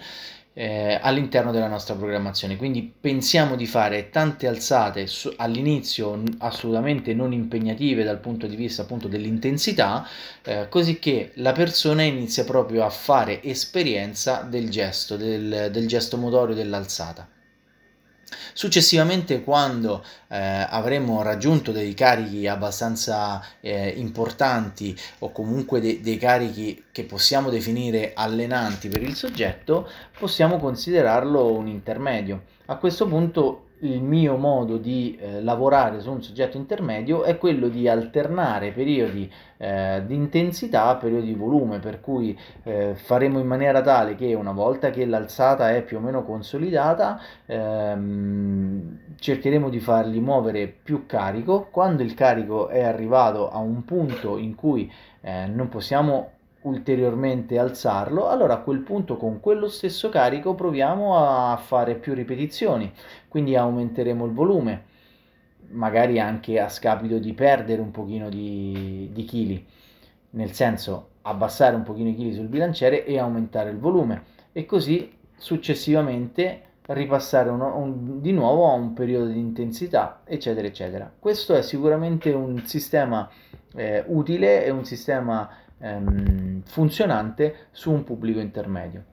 eh, 0.54 1.00
all'interno 1.02 1.52
della 1.52 1.68
nostra 1.68 1.96
programmazione. 1.96 2.56
Quindi 2.56 2.94
pensiamo 3.00 3.56
di 3.56 3.66
fare 3.66 4.10
tante 4.10 4.48
alzate 4.48 5.08
su, 5.08 5.34
all'inizio 5.36 6.22
assolutamente 6.40 7.14
non 7.14 7.34
impegnative 7.34 8.04
dal 8.04 8.20
punto 8.20 8.48
di 8.48 8.56
vista 8.56 8.84
appunto 8.84 9.08
dell'intensità, 9.08 10.08
eh, 10.44 10.68
così 10.70 11.00
che 11.00 11.32
la 11.36 11.52
persona 11.52 12.04
inizia 12.04 12.44
proprio 12.44 12.86
a 12.86 12.90
fare 12.90 13.42
esperienza 13.44 14.42
del 14.42 14.70
gesto, 14.70 15.18
del, 15.18 15.70
del 15.72 15.88
gesto 15.88 16.18
motorio 16.18 16.56
dell'alzata. 16.56 17.28
Successivamente, 18.54 19.44
quando 19.44 20.04
eh, 20.28 20.68
avremo 20.70 21.22
raggiunto 21.22 21.72
dei 21.72 21.94
carichi 21.94 22.48
abbastanza 22.48 23.44
eh, 23.62 23.90
importanti 23.98 24.96
o 25.20 25.32
comunque 25.32 25.80
de- 25.80 26.00
dei 26.02 26.18
carichi 26.18 26.86
che 26.92 27.04
possiamo 27.04 27.50
definire 27.50 28.14
allenanti 28.16 28.88
per 28.88 29.02
il 29.02 29.16
soggetto, 29.16 29.90
possiamo 30.18 30.58
considerarlo 30.58 31.52
un 31.52 31.68
intermedio. 31.68 32.44
A 32.68 32.76
questo 32.78 33.08
punto 33.08 33.63
il 33.84 34.02
mio 34.02 34.38
modo 34.38 34.78
di 34.78 35.18
eh, 35.20 35.42
lavorare 35.42 36.00
su 36.00 36.12
un 36.12 36.24
soggetto 36.24 36.58
intermedio 36.58 37.24
è 37.24 37.38
quello 37.38 37.68
di 37.68 37.88
alternare 37.88 38.72
periodi 38.72 39.30
eh, 39.58 40.04
di 40.06 40.16
intensità 40.16 40.86
a 40.88 40.96
periodi 40.96 41.28
di 41.28 41.34
volume, 41.34 41.80
per 41.80 42.00
cui 42.00 42.38
eh, 42.64 42.96
faremo 42.96 43.40
in 43.40 43.48
maniera 43.48 43.82
tale 43.82 44.16
che 44.16 44.34
una 44.34 44.52
volta 44.52 44.90
che 44.90 45.06
l'alzata 45.06 45.72
è 45.72 45.84
più 45.84 45.98
o 45.98 46.00
meno 46.00 46.24
consolidata, 46.24 47.20
ehm, 47.46 49.00
cercheremo 49.20 49.70
di 49.70 49.80
fargli 49.80 50.20
muovere 50.20 50.68
più 50.68 51.06
carico. 51.06 51.68
Quando 51.70 52.04
il 52.04 52.14
carico 52.14 52.70
è 52.70 52.84
arrivato 52.84 53.50
a 53.50 53.58
un 53.58 53.84
punto 53.84 54.38
in 54.38 54.56
cui 54.56 54.92
eh, 55.22 55.46
non 55.48 55.68
possiamo 55.70 56.32
ulteriormente 56.64 57.58
alzarlo, 57.58 58.28
allora 58.28 58.56
a 58.56 58.60
quel 58.60 58.80
punto 58.80 59.18
con 59.18 59.40
quello 59.40 59.68
stesso 59.68 60.10
carico 60.10 60.56
proviamo 60.56 61.18
a 61.18 61.58
fare 61.58 61.96
più 61.96 62.14
ripetizioni, 62.14 62.92
quindi 63.28 63.56
aumenteremo 63.56 64.26
il 64.26 64.32
volume, 64.32 64.84
magari 65.70 66.20
anche 66.20 66.60
a 66.60 66.70
scapito 66.70 67.18
di 67.18 67.34
perdere 67.34 67.82
un 67.82 67.92
pochino 67.92 68.30
di, 68.30 69.10
di 69.12 69.24
chili, 69.24 69.66
nel 70.32 70.52
senso 70.52 71.10
abbassare 71.24 71.76
un 71.76 71.84
pochino 71.84 72.10
i 72.10 72.16
chili 72.16 72.34
sul 72.34 72.48
bilanciere 72.48 73.06
e 73.06 73.18
aumentare 73.18 73.70
il 73.70 73.78
volume 73.78 74.24
e 74.52 74.66
così 74.66 75.12
successivamente 75.38 76.62
ripassare 76.88 77.50
uno, 77.50 77.78
un, 77.78 78.22
di 78.22 78.34
nuovo 78.34 78.70
a 78.70 78.74
un 78.74 78.94
periodo 78.94 79.28
di 79.28 79.40
intensità 79.40 80.22
eccetera 80.26 80.68
eccetera. 80.68 81.12
Questo 81.18 81.54
è 81.56 81.62
sicuramente 81.62 82.32
un 82.32 82.62
sistema 82.66 83.30
eh, 83.74 84.04
utile 84.08 84.66
e 84.66 84.70
un 84.70 84.84
sistema 84.84 85.50
ehm, 85.84 86.62
funzionante 86.64 87.68
su 87.72 87.92
un 87.92 88.04
pubblico 88.04 88.40
intermedio. 88.40 89.04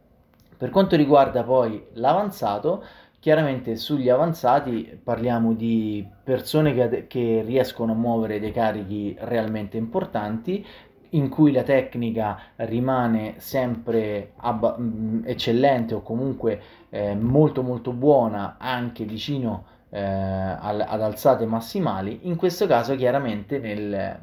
Per 0.57 0.71
quanto 0.71 0.97
riguarda 0.97 1.43
poi 1.43 1.83
l'avanzato, 1.95 2.85
chiaramente 3.19 3.77
sugli 3.77 4.09
avanzati 4.09 4.99
parliamo 5.03 5.53
di 5.55 6.07
persone 6.23 6.73
che, 6.75 7.07
che 7.07 7.43
riescono 7.45 7.93
a 7.93 7.97
muovere 7.97 8.41
dei 8.41 8.53
carichi 8.53 9.17
realmente 9.21 9.77
importanti, 9.77 10.65
in 11.13 11.29
cui 11.29 11.51
la 11.51 11.63
tecnica 11.63 12.39
rimane 12.57 13.35
sempre 13.39 14.33
mm, 14.47 15.23
eccellente 15.25 15.95
o 15.95 16.03
comunque 16.03 16.61
eh, 16.91 17.17
molto 17.17 17.63
molto 17.63 17.93
buona 17.93 18.57
anche 18.59 19.05
vicino 19.05 19.65
eh, 19.91 20.01
al- 20.01 20.85
ad 20.87 21.03
alzate 21.03 21.47
massimali, 21.47 22.21
in 22.23 22.37
questo 22.37 22.67
caso 22.67 22.95
chiaramente 22.95 23.59
nel, 23.59 24.23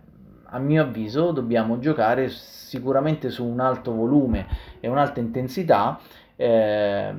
a 0.49 0.59
mio 0.59 0.83
avviso 0.83 1.31
dobbiamo 1.31 1.79
giocare 1.79 2.29
sicuramente 2.29 3.29
su 3.29 3.45
un 3.45 3.59
alto 3.59 3.93
volume 3.93 4.47
e 4.79 4.87
un'alta 4.87 5.19
intensità 5.19 5.99
eh, 6.35 7.13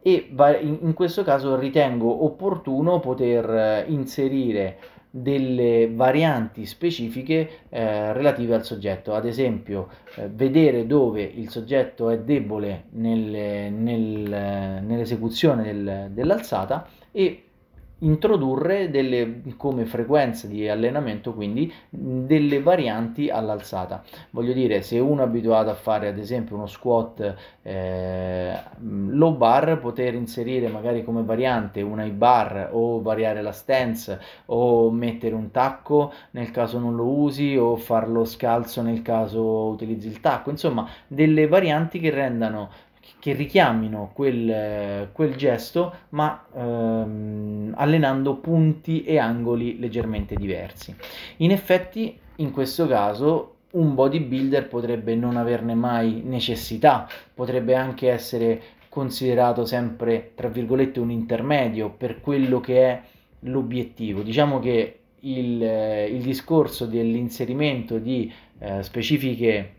e 0.00 0.30
in, 0.60 0.92
questo 0.94 1.22
caso 1.22 1.58
ritengo 1.58 2.24
opportuno 2.24 3.00
poter 3.00 3.84
inserire 3.88 4.78
delle 5.10 5.90
varianti 5.92 6.66
specifiche 6.66 7.62
eh, 7.68 8.12
relative 8.12 8.54
al 8.54 8.64
soggetto, 8.64 9.14
ad 9.14 9.24
esempio 9.26 9.88
eh, 10.16 10.28
vedere 10.28 10.86
dove 10.86 11.22
il 11.22 11.48
soggetto 11.48 12.10
è 12.10 12.18
debole 12.20 12.84
nel, 12.90 13.72
nel, 13.72 14.82
nell'esecuzione 14.82 15.62
del, 15.62 16.08
dell'alzata 16.10 16.86
e 17.10 17.47
introdurre 18.00 18.90
delle, 18.90 19.42
come 19.56 19.84
frequenza 19.84 20.46
di 20.46 20.68
allenamento 20.68 21.34
quindi 21.34 21.72
delle 21.88 22.60
varianti 22.60 23.28
all'alzata. 23.28 24.02
Voglio 24.30 24.52
dire 24.52 24.82
se 24.82 24.98
uno 24.98 25.22
è 25.22 25.24
abituato 25.24 25.70
a 25.70 25.74
fare 25.74 26.08
ad 26.08 26.18
esempio 26.18 26.56
uno 26.56 26.66
squat 26.66 27.34
eh, 27.62 28.58
low 28.80 29.36
bar 29.36 29.78
poter 29.78 30.14
inserire 30.14 30.68
magari 30.68 31.02
come 31.02 31.22
variante 31.22 31.82
una 31.82 32.04
high 32.04 32.12
bar 32.12 32.70
o 32.72 33.00
variare 33.00 33.42
la 33.42 33.52
stance 33.52 34.20
o 34.46 34.90
mettere 34.90 35.34
un 35.34 35.50
tacco 35.50 36.12
nel 36.32 36.50
caso 36.50 36.78
non 36.78 36.94
lo 36.94 37.06
usi 37.06 37.56
o 37.56 37.76
farlo 37.76 38.24
scalzo 38.24 38.82
nel 38.82 39.02
caso 39.02 39.66
utilizzi 39.68 40.06
il 40.08 40.20
tacco. 40.20 40.50
Insomma 40.50 40.88
delle 41.06 41.46
varianti 41.48 41.98
che 41.98 42.10
rendano 42.10 42.70
che 43.28 43.34
richiamino 43.34 44.10
quel, 44.14 45.10
quel 45.12 45.36
gesto 45.36 45.94
ma 46.10 46.46
ehm, 46.54 47.74
allenando 47.76 48.36
punti 48.36 49.04
e 49.04 49.18
angoli 49.18 49.78
leggermente 49.78 50.34
diversi. 50.34 50.94
In 51.38 51.50
effetti 51.50 52.18
in 52.36 52.50
questo 52.50 52.86
caso 52.86 53.56
un 53.72 53.94
bodybuilder 53.94 54.66
potrebbe 54.68 55.14
non 55.14 55.36
averne 55.36 55.74
mai 55.74 56.22
necessità, 56.24 57.06
potrebbe 57.34 57.74
anche 57.74 58.10
essere 58.10 58.62
considerato 58.88 59.66
sempre 59.66 60.32
tra 60.34 60.48
virgolette 60.48 60.98
un 60.98 61.10
intermedio 61.10 61.90
per 61.90 62.22
quello 62.22 62.60
che 62.60 62.82
è 62.82 63.02
l'obiettivo. 63.40 64.22
Diciamo 64.22 64.58
che 64.58 65.00
il, 65.20 65.60
il 65.60 66.22
discorso 66.22 66.86
dell'inserimento 66.86 67.98
di 67.98 68.32
eh, 68.58 68.82
specifiche 68.82 69.72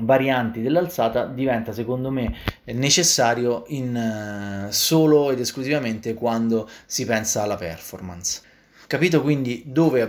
varianti 0.00 0.62
dell'alzata 0.62 1.26
diventa 1.26 1.72
secondo 1.72 2.10
me 2.10 2.34
necessario 2.72 3.64
in, 3.68 4.66
uh, 4.68 4.70
solo 4.70 5.30
ed 5.30 5.40
esclusivamente 5.40 6.14
quando 6.14 6.68
si 6.86 7.04
pensa 7.04 7.42
alla 7.42 7.56
performance. 7.56 8.42
Capito 8.86 9.20
quindi 9.20 9.64
dove, 9.66 10.00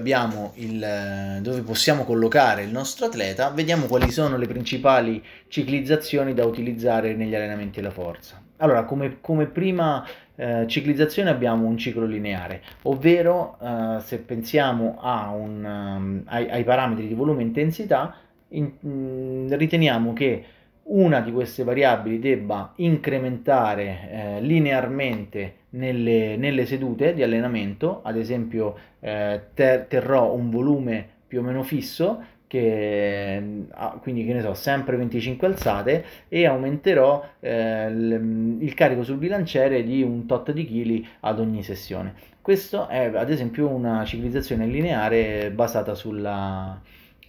il, 0.56 1.40
dove 1.42 1.62
possiamo 1.62 2.04
collocare 2.04 2.62
il 2.62 2.70
nostro 2.70 3.08
atleta, 3.08 3.50
vediamo 3.50 3.88
quali 3.88 4.12
sono 4.12 4.38
le 4.38 4.46
principali 4.46 5.24
ciclizzazioni 5.48 6.36
da 6.36 6.46
utilizzare 6.46 7.16
negli 7.16 7.34
allenamenti 7.34 7.82
della 7.82 7.92
forza. 7.92 8.40
Allora, 8.58 8.84
come, 8.84 9.18
come 9.20 9.48
prima 9.48 10.06
eh, 10.36 10.66
ciclizzazione 10.68 11.32
abbiamo 11.32 11.66
un 11.66 11.76
ciclo 11.76 12.06
lineare, 12.06 12.62
ovvero 12.84 13.58
eh, 13.60 14.00
se 14.02 14.20
pensiamo 14.20 15.00
un, 15.32 15.64
um, 15.64 16.22
ai, 16.26 16.48
ai 16.48 16.64
parametri 16.64 17.08
di 17.08 17.16
volume 17.16 17.42
e 17.42 17.46
intensità, 17.46 18.16
in, 18.50 18.72
mm, 18.86 19.52
riteniamo 19.54 20.14
che 20.14 20.44
una 20.90 21.20
di 21.20 21.32
queste 21.32 21.64
variabili 21.64 22.20
debba 22.20 22.74
incrementare 22.78 24.10
eh, 24.10 24.42
linearmente 24.42 25.56
nelle, 25.72 26.38
nelle, 26.38 26.66
sedute 26.66 27.14
di 27.14 27.24
allenamento, 27.24 28.02
ad 28.04 28.18
esempio 28.18 28.76
eh, 29.00 29.42
ter- 29.54 29.88
terrò 29.88 30.34
un 30.34 30.50
volume 30.50 31.08
più 31.28 31.40
o 31.40 31.44
meno 31.44 31.64
fisso, 31.64 32.24
che, 32.48 33.44
ah, 33.72 34.00
quindi 34.02 34.26
che 34.26 34.34
ne 34.34 34.42
so, 34.42 34.54
sempre 34.54 34.96
25 34.96 35.48
alzate 35.48 36.06
e 36.30 36.46
aumenterò 36.46 37.22
eh, 37.42 37.92
l- 37.92 38.58
il 38.62 38.74
carico 38.74 39.04
sul 39.04 39.18
bilanciere 39.18 39.84
di 39.84 40.02
un 40.02 40.26
tot 40.26 40.52
di 40.54 40.66
chili 40.66 41.06
ad 41.22 41.40
ogni 41.40 41.64
sessione. 41.64 42.14
Questo 42.42 42.88
è 42.88 43.12
ad 43.14 43.30
esempio 43.30 43.68
una 43.68 44.06
ciclizzazione 44.06 44.66
lineare 44.66 45.52
basata 45.52 45.94
sulla 45.94 46.80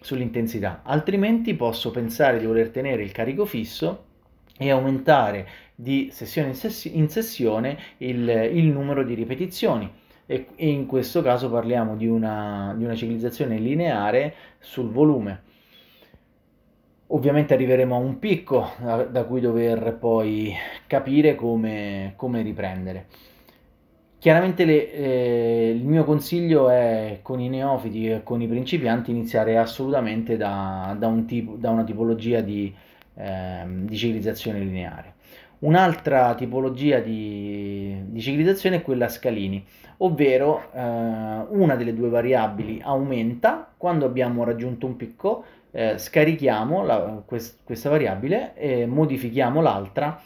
sull'intensità, 0.01 0.83
altrimenti 0.85 1.55
posso 1.55 1.91
pensare 1.91 2.39
di 2.39 2.47
voler 2.47 2.71
tenere 2.71 3.03
il 3.03 3.13
carico 3.13 3.45
fisso 3.45 4.05
e 4.59 4.71
aumentare 4.71 5.47
di 5.75 6.09
sessione 6.11 6.49
in, 6.49 6.55
sessi- 6.55 6.97
in 6.97 7.09
sessione 7.09 7.79
il, 7.99 8.29
il, 8.29 8.67
numero 8.67 9.05
di 9.05 9.15
ripetizioni 9.15 9.89
e, 10.27 10.49
e, 10.57 10.69
in 10.69 10.87
questo 10.87 11.23
caso 11.23 11.49
parliamo 11.49 11.97
di 11.97 12.09
una, 12.09 12.75
di 12.77 12.85
una 12.85 12.97
ciclizzazione 12.97 13.59
lineare 13.59 14.35
sul 14.59 14.91
volume. 14.91 15.43
Ovviamente 17.11 17.55
arriveremo 17.55 17.95
a 17.95 17.99
un 17.99 18.19
picco 18.19 18.73
da, 18.79 19.05
da 19.05 19.25
cui 19.25 19.41
dover 19.41 19.97
poi 19.99 20.53
capire 20.87 21.35
come, 21.37 22.15
come 22.17 22.43
riprendere. 22.43 23.07
Chiaramente 24.21 24.65
le, 24.65 24.93
eh, 24.93 25.71
il 25.77 25.85
mio 25.85 26.03
consiglio 26.03 26.69
è 26.71 27.21
con 27.23 27.39
i 27.39 27.49
neofiti 27.49 28.11
e 28.11 28.23
con 28.25 28.43
i 28.43 28.49
principianti 28.49 29.13
iniziare 29.13 29.57
assolutamente 29.57 30.37
da, 30.37 30.97
da, 30.99 31.07
un 31.07 31.25
tipo, 31.25 31.55
da 31.55 31.71
una 31.71 31.85
tipologia 31.85 32.41
di, 32.41 32.75
eh, 33.15 33.65
di, 33.65 33.97
ciclizzazione 33.97 34.59
lineare. 34.59 35.15
Un'altra 35.61 36.35
tipologia 36.35 36.99
di, 36.99 37.97
di, 38.07 38.21
ciclizzazione 38.21 38.77
è 38.77 38.83
quella 38.83 39.05
a 39.05 39.09
scalini, 39.09 39.65
ovvero 39.99 40.69
eh, 40.73 40.81
una 40.81 41.77
delle 41.77 41.95
due 41.95 42.09
variabili 42.09 42.81
aumenta 42.83 43.73
quando 43.77 44.05
abbiamo 44.05 44.43
raggiunto 44.43 44.87
un 44.87 44.97
picco, 44.97 45.45
eh, 45.71 45.97
scarichiamo 45.97 46.85
la, 46.85 47.23
quest, 47.25 47.59
questa 47.63 47.89
variabile 47.89 48.55
e 48.57 48.85
modifichiamo 48.85 49.61
l'altra 49.61 50.21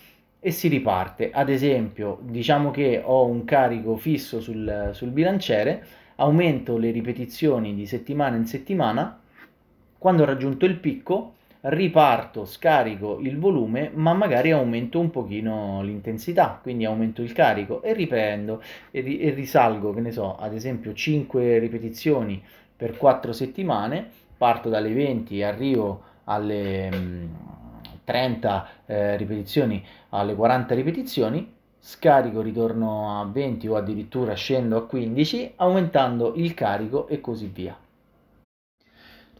e 0.44 0.50
si 0.50 0.66
riparte. 0.66 1.30
Ad 1.30 1.48
esempio, 1.48 2.18
diciamo 2.22 2.72
che 2.72 3.00
ho 3.02 3.24
un 3.26 3.44
carico 3.44 3.96
fisso 3.96 4.40
sul, 4.40 4.90
sul 4.92 5.10
bilanciere, 5.10 5.86
aumento 6.16 6.76
le 6.76 6.90
ripetizioni 6.90 7.76
di 7.76 7.86
settimana 7.86 8.34
in 8.34 8.46
settimana, 8.46 9.20
quando 9.96 10.24
ho 10.24 10.26
raggiunto 10.26 10.66
il 10.66 10.78
picco 10.78 11.34
riparto, 11.62 12.44
scarico 12.44 13.20
il 13.20 13.38
volume, 13.38 13.92
ma 13.94 14.12
magari 14.14 14.50
aumento 14.50 14.98
un 14.98 15.10
pochino 15.10 15.80
l'intensità, 15.82 16.58
quindi 16.60 16.84
aumento 16.84 17.22
il 17.22 17.32
carico 17.32 17.82
e 17.82 17.92
riprendo 17.92 18.60
e, 18.90 19.00
ri- 19.00 19.20
e 19.20 19.30
risalgo, 19.30 19.94
che 19.94 20.00
ne 20.00 20.10
so, 20.10 20.36
ad 20.36 20.54
esempio 20.54 20.92
5 20.92 21.58
ripetizioni 21.58 22.42
per 22.74 22.96
4 22.96 23.32
settimane, 23.32 24.08
parto 24.36 24.68
dalle 24.68 24.92
20 24.92 25.38
e 25.38 25.44
arrivo 25.44 26.02
alle 26.24 26.90
mm, 26.92 27.26
30 28.04 28.68
eh, 28.86 29.16
ripetizioni, 29.16 29.84
alle 30.10 30.34
40 30.34 30.74
ripetizioni, 30.74 31.54
scarico, 31.78 32.40
ritorno 32.40 33.20
a 33.20 33.24
20 33.26 33.66
o 33.68 33.76
addirittura 33.76 34.34
scendo 34.34 34.76
a 34.76 34.86
15, 34.86 35.54
aumentando 35.56 36.34
il 36.36 36.54
carico 36.54 37.08
e 37.08 37.20
così 37.20 37.50
via. 37.52 37.76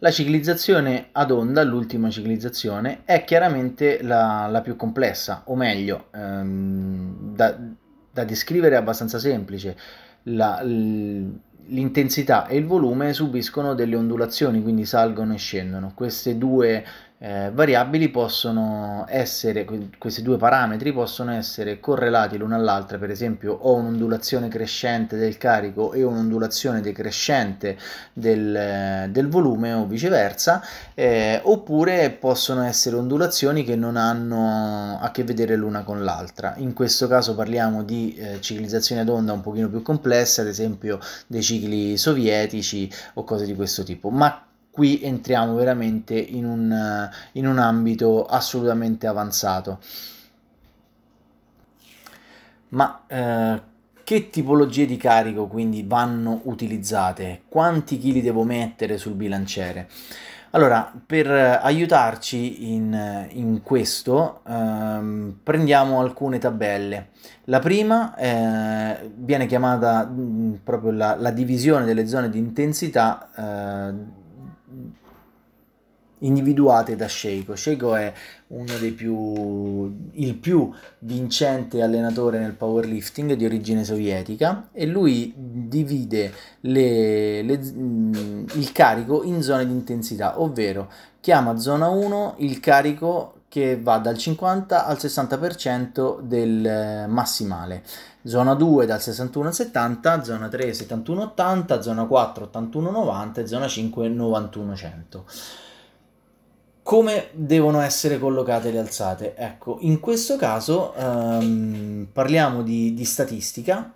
La 0.03 0.11
ciclizzazione 0.11 1.11
ad 1.13 1.31
onda, 1.31 1.63
l'ultima 1.63 2.11
ciclizzazione, 2.11 3.03
è 3.05 3.23
chiaramente 3.23 4.03
la, 4.03 4.49
la 4.51 4.61
più 4.61 4.75
complessa, 4.75 5.43
o 5.47 5.55
meglio, 5.55 6.07
ehm, 6.13 7.35
da, 7.37 7.57
da, 8.11 8.25
descrivere 8.25 8.75
è 8.75 8.79
abbastanza 8.79 9.21
semplice. 9.21 9.77
La, 10.25 10.61
l'intensità 10.61 12.49
e 12.49 12.57
il 12.57 12.67
volume 12.67 13.13
subiscono 13.13 13.75
delle 13.75 13.95
ondulazioni, 13.95 14.61
quindi 14.61 14.85
salgono 14.85 15.35
e 15.35 15.39
scendono. 15.39 15.93
Queste 15.95 16.37
due 16.37 16.85
eh, 17.25 17.53
variabili 17.55 18.09
possono 18.09 19.07
essere, 19.09 19.65
questi 19.97 20.23
due 20.23 20.39
parametri 20.39 20.93
possono 20.93 21.31
essere 21.31 21.79
correlati 21.79 22.37
l'una 22.37 22.57
all'altra, 22.57 22.99
per 22.99 23.11
esempio 23.11 23.53
ho 23.53 23.75
un'ondulazione 23.75 24.49
crescente 24.49 25.17
del 25.17 25.39
carico 25.39 25.93
e 25.93 26.03
un'ondulazione 26.03 26.81
decrescente 26.81 27.79
del, 28.13 29.09
del 29.11 29.29
volume 29.29 29.73
o 29.73 29.87
viceversa, 29.87 30.65
eh, 30.95 31.41
oppure 31.45 32.11
possono 32.11 32.65
essere 32.65 32.97
ondulazioni 32.97 33.63
che 33.63 33.77
non 33.77 33.97
hanno 33.97 34.99
a 35.01 35.09
che 35.13 35.23
vedere 35.23 35.55
l'una 35.55 35.85
con 35.85 36.03
l'altra. 36.03 36.55
In 36.57 36.73
questo 36.73 37.07
caso 37.07 37.37
parliamo 37.37 37.85
di 37.85 38.17
eh, 38.17 38.41
ciclizzazione 38.41 39.03
ad 39.03 39.09
onda 39.09 39.33
un 39.33 39.43
pochino 39.43 39.69
più 39.69 39.81
complesse, 39.83 40.41
ad 40.41 40.49
esempio 40.49 40.99
dei 41.29 41.43
cicli 41.43 41.97
sovietici 41.97 42.91
o 43.15 43.23
cose 43.23 43.47
di 43.47 43.55
questo 43.55 43.85
tipo, 43.85 44.11
ma 44.11 44.47
qui 44.73 45.01
entriamo 45.03 45.55
veramente 45.55 46.19
in 46.19 46.47
un, 46.47 47.11
in 47.33 47.47
un 47.47 47.59
ambito 47.59 48.25
assolutamente 48.25 49.07
avanzato. 49.07 49.79
Ma 52.69 53.05
eh, 53.07 53.63
che 54.03 54.31
tipologie 54.31 54.87
di 54.87 54.97
carico 54.97 55.47
quindi 55.47 55.85
vanno 55.87 56.41
utilizzate? 56.45 57.43
Quanti 57.49 57.99
chili 57.99 58.23
devo 58.23 58.45
mettere 58.45 58.97
sul 58.97 59.13
bilanciere? 59.13 59.89
Allora, 60.55 60.93
per 61.07 61.31
aiutarci 61.31 62.73
in, 62.73 63.27
in 63.31 63.63
questo, 63.63 64.41
ehm, 64.47 65.39
prendiamo 65.43 66.01
alcune 66.01 66.39
tabelle. 66.39 67.09
La 67.45 67.59
prima 67.59 68.15
eh, 68.17 69.11
viene 69.15 69.47
chiamata 69.47 70.05
mh, 70.05 70.21
mm, 70.21 70.55
proprio 70.63 70.91
la, 70.93 71.17
la, 71.17 71.31
divisione 71.31 71.87
delle 71.87 72.07
zone 72.07 72.29
di 72.29 72.39
intensità 72.39 73.31
eh, 73.35 74.22
individuate 76.23 76.97
da 76.97 77.09
Sheiko. 77.09 77.55
Sheiko 77.57 77.95
è 77.95 78.13
uno 78.49 78.77
dei 78.79 78.93
più, 78.93 80.11
il 80.13 80.35
più 80.35 80.71
vincente 81.01 81.83
allenatore 81.83 82.39
nel 82.39 82.53
powerlifting 82.53 83.35
di 83.35 83.45
origine 83.45 83.85
sovietica 83.85 84.69
e 84.73 84.87
lui 84.87 85.33
divide 85.37 86.33
le, 86.61 87.43
le, 87.43 87.53
il 87.55 88.73
carico 88.73 89.23
in 89.23 89.43
zone 89.43 89.67
di 89.67 89.73
intensità, 89.73 90.41
ovvero 90.41 90.91
chiama 91.21 91.57
zona 91.59 91.89
1 91.89 92.35
il 92.39 92.61
carico 92.61 93.35
che 93.49 93.79
va 93.79 93.99
dal 93.99 94.17
50 94.17 94.87
al 94.87 94.97
60% 94.97 96.21
del 96.21 97.07
massimale, 97.07 97.83
zona 98.25 98.55
2 98.55 98.87
dal 98.87 99.01
61 99.01 99.49
al 99.49 99.55
70, 99.55 100.23
zona 100.25 100.49
3 100.49 100.73
71 100.73 101.23
80, 101.23 101.83
zona 101.83 102.05
4 102.07 102.45
81 102.45 102.91
90 102.91 103.41
e 103.43 103.47
zona 103.47 103.69
5 103.69 104.09
91 104.09 104.75
100 104.75 105.25
come 106.83 107.29
devono 107.33 107.81
essere 107.81 108.19
collocate 108.19 108.71
le 108.71 108.79
alzate? 108.81 109.35
Ecco, 109.37 109.79
in 109.81 110.01
questo 110.01 110.37
caso 110.37 110.93
um, 110.97 112.07
parliamo 112.13 112.63
di, 112.63 112.93
di 112.93 113.05
statistica. 113.05 113.93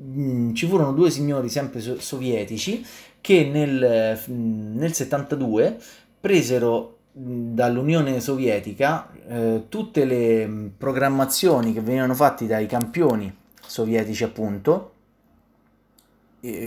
Mm, 0.00 0.54
ci 0.54 0.66
furono 0.66 0.92
due 0.92 1.10
signori 1.10 1.48
sempre 1.48 1.80
so- 1.80 2.00
sovietici 2.00 2.84
che 3.20 3.44
nel, 3.44 4.18
mm, 4.30 4.76
nel 4.76 4.92
72 4.92 5.78
presero 6.20 6.98
mm, 7.18 7.54
dall'Unione 7.54 8.20
Sovietica 8.20 9.10
eh, 9.28 9.64
tutte 9.68 10.04
le 10.04 10.70
programmazioni 10.76 11.72
che 11.72 11.80
venivano 11.80 12.14
fatte 12.14 12.46
dai 12.46 12.66
campioni 12.66 13.32
sovietici 13.66 14.24
appunto 14.24 14.93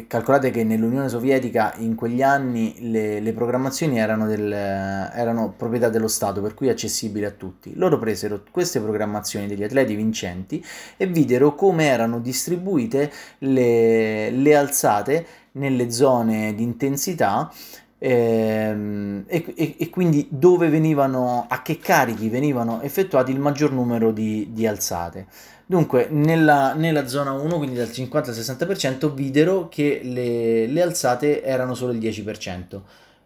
calcolate 0.08 0.50
che 0.50 0.64
nell'Unione 0.64 1.10
Sovietica 1.10 1.74
in 1.78 1.96
quegli 1.96 2.22
anni 2.22 2.90
le, 2.90 3.20
le 3.20 3.34
programmazioni 3.34 4.00
erano, 4.00 4.26
del, 4.26 4.52
erano, 4.52 5.54
proprietà 5.56 5.90
dello 5.90 6.08
Stato, 6.08 6.42
per 6.42 6.54
cui 6.54 6.70
accessibili 6.70 7.26
a 7.26 7.32
tutti. 7.32 7.76
Loro 7.76 8.00
presero 8.00 8.44
queste 8.50 8.80
programmazioni 8.80 9.48
degli 9.48 9.64
atleti 9.64 9.96
vincenti 9.96 10.64
e 10.98 11.06
videro 11.06 11.54
come 11.56 11.86
erano 11.86 12.20
distribuite 12.20 13.12
le, 13.40 14.32
le 14.32 14.56
alzate 14.56 15.26
nelle 15.54 15.92
zone 15.92 16.54
di 16.56 16.64
intensità 16.64 17.52
e, 18.00 19.24
e, 19.26 19.76
e, 19.78 19.90
quindi 19.90 20.28
dove 20.30 20.70
venivano, 20.70 21.46
a 21.50 21.62
che 21.62 21.80
carichi 21.80 22.30
venivano 22.30 22.82
effettuati 22.82 23.32
il 23.32 23.40
maggior 23.40 23.72
numero 23.72 24.12
di, 24.12 24.50
di 24.52 24.68
alzate. 24.68 25.28
Dunque, 25.66 26.08
nella, 26.10 26.74
nella, 26.74 27.08
zona 27.08 27.32
1, 27.32 27.58
quindi 27.58 27.76
dal 27.76 27.92
50 27.92 28.30
al 28.32 28.38
60%, 28.38 29.14
videro 29.14 29.68
che 29.68 30.02
le, 30.04 30.68
le 30.68 30.82
alzate 30.82 31.44
erano 31.44 31.74
solo 31.74 31.92
il 31.92 32.00
10%. 32.00 32.80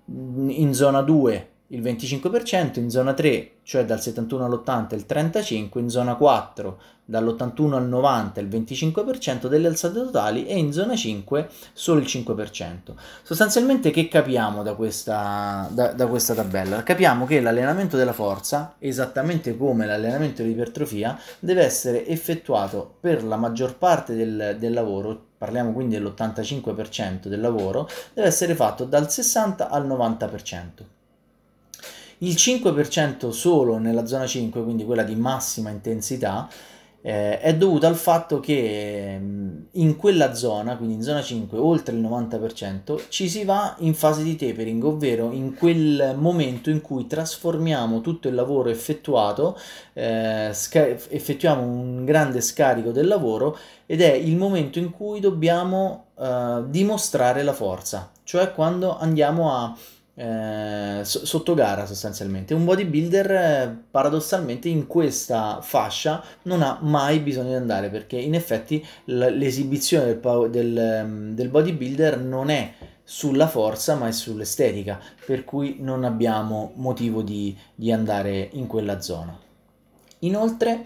In 0.06 0.74
zona 0.74 1.02
2 1.02 1.51
il 1.74 1.82
25%, 1.82 2.80
in 2.80 2.90
zona 2.90 3.14
3, 3.14 3.52
cioè 3.64 3.86
dal 3.86 4.02
71 4.02 4.46
all'80 4.46 4.96
il 4.96 5.06
35%, 5.08 5.78
in 5.80 5.90
zona 5.90 6.16
4 6.16 6.80
dall'81 7.06 7.74
al 7.74 7.88
90 7.88 8.40
il 8.40 8.48
25% 8.48 9.48
delle 9.48 9.68
alzate 9.68 9.96
totali 9.96 10.46
e 10.46 10.58
in 10.58 10.72
zona 10.74 10.96
5 10.96 11.50
solo 11.74 12.00
il 12.00 12.06
5%. 12.06 12.94
Sostanzialmente 13.24 13.92
che 13.92 14.08
capiamo 14.08 14.64
da 14.64 14.74
questa, 14.74 15.68
da, 15.72 15.94
da 15.94 16.08
questa 16.08 16.34
tabella? 16.34 16.84
Capiamo 16.84 17.26
che 17.26 17.40
l'allenamento 17.40 17.96
della 17.96 18.14
forza, 18.14 18.76
esattamente 18.78 19.56
come 19.56 19.86
l'allenamento 19.86 20.44
di 20.44 20.52
ipertrofia, 20.52 21.18
deve 21.40 21.64
essere 21.64 22.06
effettuato 22.06 22.96
per 23.00 23.24
la 23.24 23.38
maggior 23.38 23.78
parte 23.78 24.14
del, 24.14 24.58
del 24.60 24.74
lavoro, 24.74 25.28
parliamo 25.38 25.72
quindi 25.72 25.98
dell'85% 25.98 27.28
del 27.28 27.40
lavoro, 27.40 27.88
deve 28.14 28.28
essere 28.28 28.56
fatto 28.56 28.84
dal 28.84 29.10
60 29.10 29.70
al 29.70 29.88
90% 29.88 31.00
il 32.24 32.34
5% 32.34 33.30
solo 33.30 33.78
nella 33.78 34.06
zona 34.06 34.28
5, 34.28 34.64
quindi 34.64 34.86
quella 34.86 35.04
di 35.04 35.16
massima 35.16 35.70
intensità, 35.70 36.48
eh, 37.04 37.40
è 37.40 37.56
dovuto 37.56 37.88
al 37.88 37.96
fatto 37.96 38.40
che 38.40 39.18
mm, 39.20 39.58
in 39.72 39.96
quella 39.96 40.36
zona, 40.36 40.78
quindi 40.78 40.96
in 40.96 41.02
zona 41.02 41.22
5, 41.24 41.58
oltre 41.58 41.96
il 41.96 42.02
90%, 42.02 43.06
ci 43.10 43.28
si 43.28 43.44
va 43.44 43.76
in 43.80 43.96
fase 43.96 44.22
di 44.22 44.36
tapering, 44.36 44.84
ovvero 44.84 45.32
in 45.32 45.56
quel 45.56 46.16
momento 46.16 46.70
in 46.70 46.82
cui 46.82 47.08
trasformiamo 47.08 48.02
tutto 48.02 48.28
il 48.28 48.36
lavoro 48.36 48.70
effettuato, 48.70 49.58
eh, 49.94 50.52
sca- 50.54 50.90
effettuiamo 50.90 51.64
un 51.64 52.06
grande 52.06 52.42
scarico 52.42 52.92
del 52.92 53.08
lavoro 53.08 53.58
ed 53.88 54.02
è 54.02 54.14
il 54.14 54.38
momento 54.38 54.78
in 54.78 54.92
cui 54.92 55.20
dobbiamo 55.20 56.06
eh, 56.20 56.64
dimostrare 56.68 57.42
la 57.42 57.54
forza, 57.54 58.12
cioè 58.24 58.54
quando 58.54 58.96
andiamo 58.98 59.56
a 59.56 59.76
eh, 60.13 61.02
sotto 61.04 61.54
gara 61.54 61.86
sostanzialmente. 61.86 62.54
Un 62.54 62.65
bodybuilder 62.65 63.32
eh, 63.32 63.78
paradossalmente 63.89 64.69
in 64.69 64.88
questa 64.88 65.62
fascia 65.62 66.24
non 66.43 66.62
ha 66.62 66.80
mai 66.82 67.19
bisogno 67.19 67.50
di 67.50 67.56
andare 67.56 67.89
perché 67.89 68.17
in 68.17 68.36
effetti 68.36 68.86
l'esibizione 69.06 70.06
del, 70.19 70.50
del, 70.50 70.78
ehm, 70.78 71.34
del 71.34 71.50
bodybuilder 71.50 72.19
non 72.19 72.50
è 72.50 72.74
sulla 73.04 73.47
forza 73.47 73.95
ma 73.95 74.08
è 74.08 74.12
sull'estetica 74.12 75.00
per 75.26 75.43
cui 75.43 75.78
non 75.80 76.04
abbiamo 76.04 76.74
motivo 76.76 77.21
di, 77.21 77.58
di 77.74 77.91
andare 77.91 78.50
in 78.54 78.67
quella 78.67 79.02
zona. 79.02 79.38
Inoltre 80.19 80.86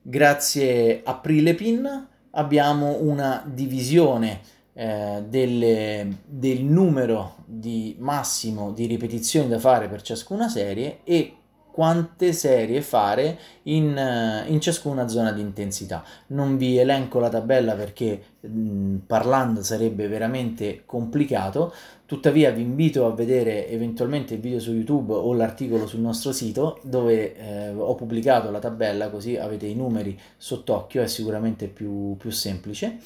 grazie 0.00 1.00
a 1.04 1.14
Prilepin 1.14 2.08
abbiamo 2.30 2.98
una 3.00 3.42
divisione 3.44 4.40
eh, 4.74 5.22
delle, 5.26 6.18
del 6.24 6.64
numero 6.64 7.36
di 7.44 7.96
massimo 7.98 8.72
di 8.72 8.86
ripetizioni 8.86 9.48
da 9.48 9.58
fare 9.58 9.88
per 9.88 10.02
ciascuna 10.02 10.48
serie 10.48 11.00
e 11.04 11.36
quante 11.72 12.34
serie 12.34 12.82
fare 12.82 13.38
in, 13.62 14.44
in, 14.46 14.60
ciascuna 14.60 15.08
zona 15.08 15.32
di 15.32 15.40
intensità. 15.40 16.04
Non 16.28 16.58
vi 16.58 16.76
elenco 16.76 17.18
la 17.18 17.30
tabella 17.30 17.74
perché 17.74 18.22
mh, 18.40 18.96
parlando 19.06 19.62
sarebbe 19.62 20.06
veramente 20.06 20.82
complicato, 20.84 21.72
Tuttavia 22.12 22.50
vi 22.50 22.60
invito 22.60 23.06
a 23.06 23.14
vedere 23.14 23.70
eventualmente 23.70 24.34
il 24.34 24.40
video 24.40 24.60
su 24.60 24.70
YouTube 24.74 25.14
o 25.14 25.32
l'articolo 25.32 25.86
sul 25.86 26.00
nostro 26.00 26.30
sito 26.30 26.78
dove 26.82 27.34
eh, 27.34 27.70
ho 27.70 27.94
pubblicato 27.94 28.50
la 28.50 28.58
tabella 28.58 29.08
così 29.08 29.38
avete 29.38 29.64
i 29.64 29.74
numeri 29.74 30.20
sott'occhio, 30.36 31.00
è 31.00 31.06
sicuramente 31.06 31.68
più, 31.68 32.14
più 32.18 32.28
semplice. 32.28 32.98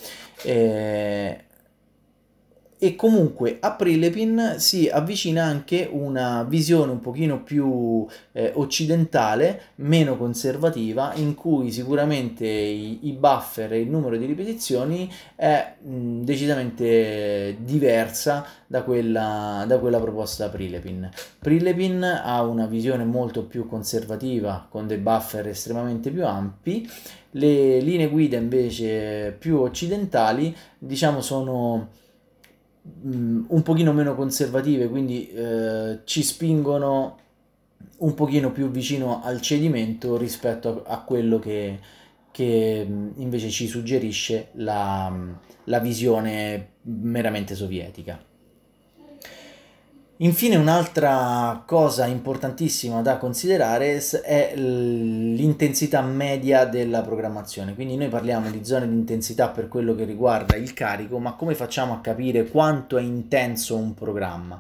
Eh, 0.43 1.45
e 2.79 2.95
comunque 2.95 3.57
a 3.61 3.73
Prilepin 3.73 4.57
si 4.59 4.89
avvicina 4.89 5.45
anche 5.45 5.89
una 5.91 6.45
visione 6.45 6.93
un 6.93 7.01
pochino 7.01 7.43
più 7.43 8.07
eh, 8.33 8.53
occidentale, 8.55 9.61
meno 9.77 10.17
conservativa, 10.17 11.15
in 11.15 11.35
cui 11.35 11.73
sicuramente 11.73 12.47
i, 12.47 13.09
i, 13.09 13.13
buffer 13.13 13.73
e 13.73 13.81
il 13.81 13.89
numero 13.89 14.17
di 14.17 14.27
ripetizioni 14.27 15.11
è 15.35 15.75
mh, 15.81 16.23
decisamente 16.23 17.57
diversa 17.61 18.45
da 18.67 18.83
quella, 18.83 19.65
da 19.67 19.79
quella 19.79 19.99
proposta 19.99 20.45
da 20.45 20.51
Prilepin. 20.51 21.09
Prilepin 21.39 22.03
ha 22.03 22.43
una 22.43 22.67
visione 22.67 23.05
molto 23.05 23.45
più 23.45 23.67
conservativa, 23.67 24.67
con 24.69 24.87
dei 24.87 24.99
buffer 24.99 25.49
estremamente 25.49 26.11
più 26.11 26.27
ampi, 26.27 26.87
le 27.31 27.81
linee 27.81 28.09
guida 28.09 28.37
invece 28.37 29.35
più 29.39 29.61
occidentali, 29.61 30.55
diciamo, 30.79 31.21
sono 31.21 31.89
mh, 33.03 33.45
un 33.49 33.63
pochino 33.63 33.93
meno 33.93 34.15
conservative, 34.15 34.89
quindi 34.89 35.29
eh, 35.29 36.01
ci 36.05 36.23
spingono 36.23 37.19
un 37.99 38.15
pochino 38.15 38.53
più 38.53 38.71
vicino 38.71 39.23
al 39.23 39.41
cedimento 39.41 40.17
rispetto 40.17 40.85
a, 40.85 40.95
a 40.95 41.01
quello 41.03 41.39
che, 41.39 41.79
che, 42.31 42.87
invece 43.17 43.51
ci 43.51 43.67
suggerisce 43.67 44.49
la, 44.55 45.15
la 45.65 45.79
visione 45.79 46.75
meramente 46.83 47.55
sovietica. 47.55 48.19
Infine 50.21 50.57
un'altra 50.57 51.63
cosa 51.67 52.07
importantissima 52.07 53.03
da 53.03 53.19
considerare 53.19 54.03
è 54.23 54.55
l'intensità 54.57 56.01
media 56.01 56.65
della 56.65 57.03
programmazione, 57.03 57.75
quindi 57.75 57.97
noi 57.97 58.09
parliamo 58.09 58.49
di 58.51 58.65
zone 58.65 58.89
di 58.89 58.95
intensità 58.95 59.51
per 59.51 59.69
quello 59.69 59.95
che 59.95 60.05
riguarda 60.05 60.57
il 60.57 60.73
carico, 60.73 61.19
ma 61.19 61.35
come 61.35 61.55
facciamo 61.55 61.93
a 61.93 62.01
capire 62.01 62.49
quanto 62.49 62.97
è 62.97 63.03
intenso 63.03 63.77
un 63.77 63.93
programma? 63.93 64.59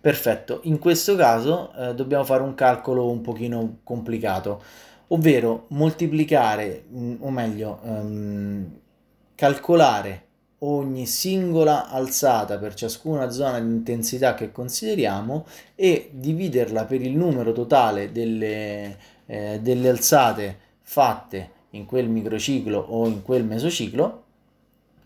Perfetto, 0.00 0.58
in 0.64 0.80
questo 0.80 1.14
caso 1.14 1.72
eh, 1.76 1.94
dobbiamo 1.94 2.24
fare 2.24 2.42
un 2.42 2.56
calcolo 2.56 3.08
un 3.08 3.20
pochino 3.20 3.78
complicato, 3.84 4.60
ovvero 5.08 5.66
moltiplicare, 5.68 6.84
mm, 6.92 7.14
o 7.20 7.30
meglio, 7.30 7.78
ehm, 7.84 8.70
calcolare 9.36 10.25
ogni 10.60 11.06
singola 11.06 11.88
alzata 11.88 12.58
per 12.58 12.74
ciascuna 12.74 13.30
zona 13.30 13.60
di 13.60 13.66
intensità 13.66 14.34
che 14.34 14.52
consideriamo 14.52 15.46
e 15.74 16.10
dividerla 16.12 16.84
per 16.84 17.02
il 17.02 17.16
numero 17.16 17.52
totale 17.52 18.12
delle, 18.12 18.96
eh, 19.26 19.60
delle 19.60 19.88
alzate 19.88 20.58
fatte 20.80 21.50
in 21.70 21.84
quel 21.84 22.08
microciclo 22.08 22.78
o 22.78 23.06
in 23.06 23.22
quel 23.22 23.44
mesociclo 23.44 24.24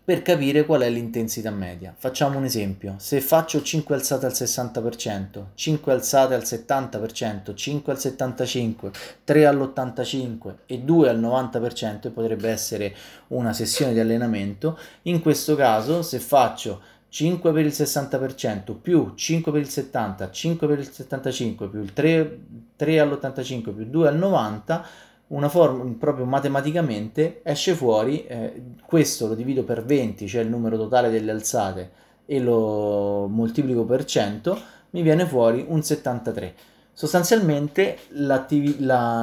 per 0.03 0.23
capire 0.23 0.65
qual 0.65 0.81
è 0.81 0.89
l'intensità 0.89 1.51
media. 1.51 1.93
Facciamo 1.95 2.39
un 2.39 2.43
esempio, 2.43 2.95
se 2.97 3.21
faccio 3.21 3.61
5 3.61 3.93
alzate 3.93 4.25
al 4.25 4.31
60%, 4.31 5.43
5 5.53 5.91
alzate 5.91 6.33
al 6.33 6.41
70%, 6.41 7.53
5 7.53 7.93
al 7.93 7.99
75%, 7.99 8.91
3 9.23 9.45
all'85% 9.45 10.53
e 10.65 10.79
2 10.79 11.09
al 11.09 11.19
90% 11.19 12.11
potrebbe 12.11 12.49
essere 12.49 12.95
una 13.27 13.53
sessione 13.53 13.93
di 13.93 13.99
allenamento, 13.99 14.77
in 15.03 15.21
questo 15.21 15.55
caso 15.55 16.01
se 16.01 16.19
faccio 16.19 16.81
5 17.09 17.51
per 17.51 17.65
il 17.65 17.71
60% 17.71 18.73
più 18.81 19.11
5 19.13 19.51
per 19.51 19.61
il 19.61 19.69
70, 19.69 20.31
5 20.31 20.67
per 20.67 20.79
il 20.79 20.89
75 20.89 21.67
più 21.67 21.81
il 21.81 21.93
3, 21.93 22.39
3 22.77 22.99
all'85 22.99 23.75
più 23.75 23.85
2 23.85 24.07
al 24.07 24.17
90 24.17 24.85
una 25.31 25.49
forma 25.49 25.83
proprio 25.97 26.25
matematicamente 26.25 27.41
esce 27.43 27.73
fuori, 27.73 28.25
eh, 28.25 28.61
questo 28.85 29.27
lo 29.27 29.35
divido 29.35 29.63
per 29.63 29.83
20, 29.83 30.27
cioè 30.27 30.41
il 30.41 30.49
numero 30.49 30.77
totale 30.77 31.09
delle 31.09 31.31
alzate, 31.31 31.91
e 32.25 32.39
lo 32.39 33.27
moltiplico 33.29 33.85
per 33.85 34.05
100, 34.05 34.59
mi 34.91 35.01
viene 35.01 35.25
fuori 35.25 35.65
un 35.67 35.81
73. 35.83 36.53
Sostanzialmente 36.93 37.97
la, 38.09 38.45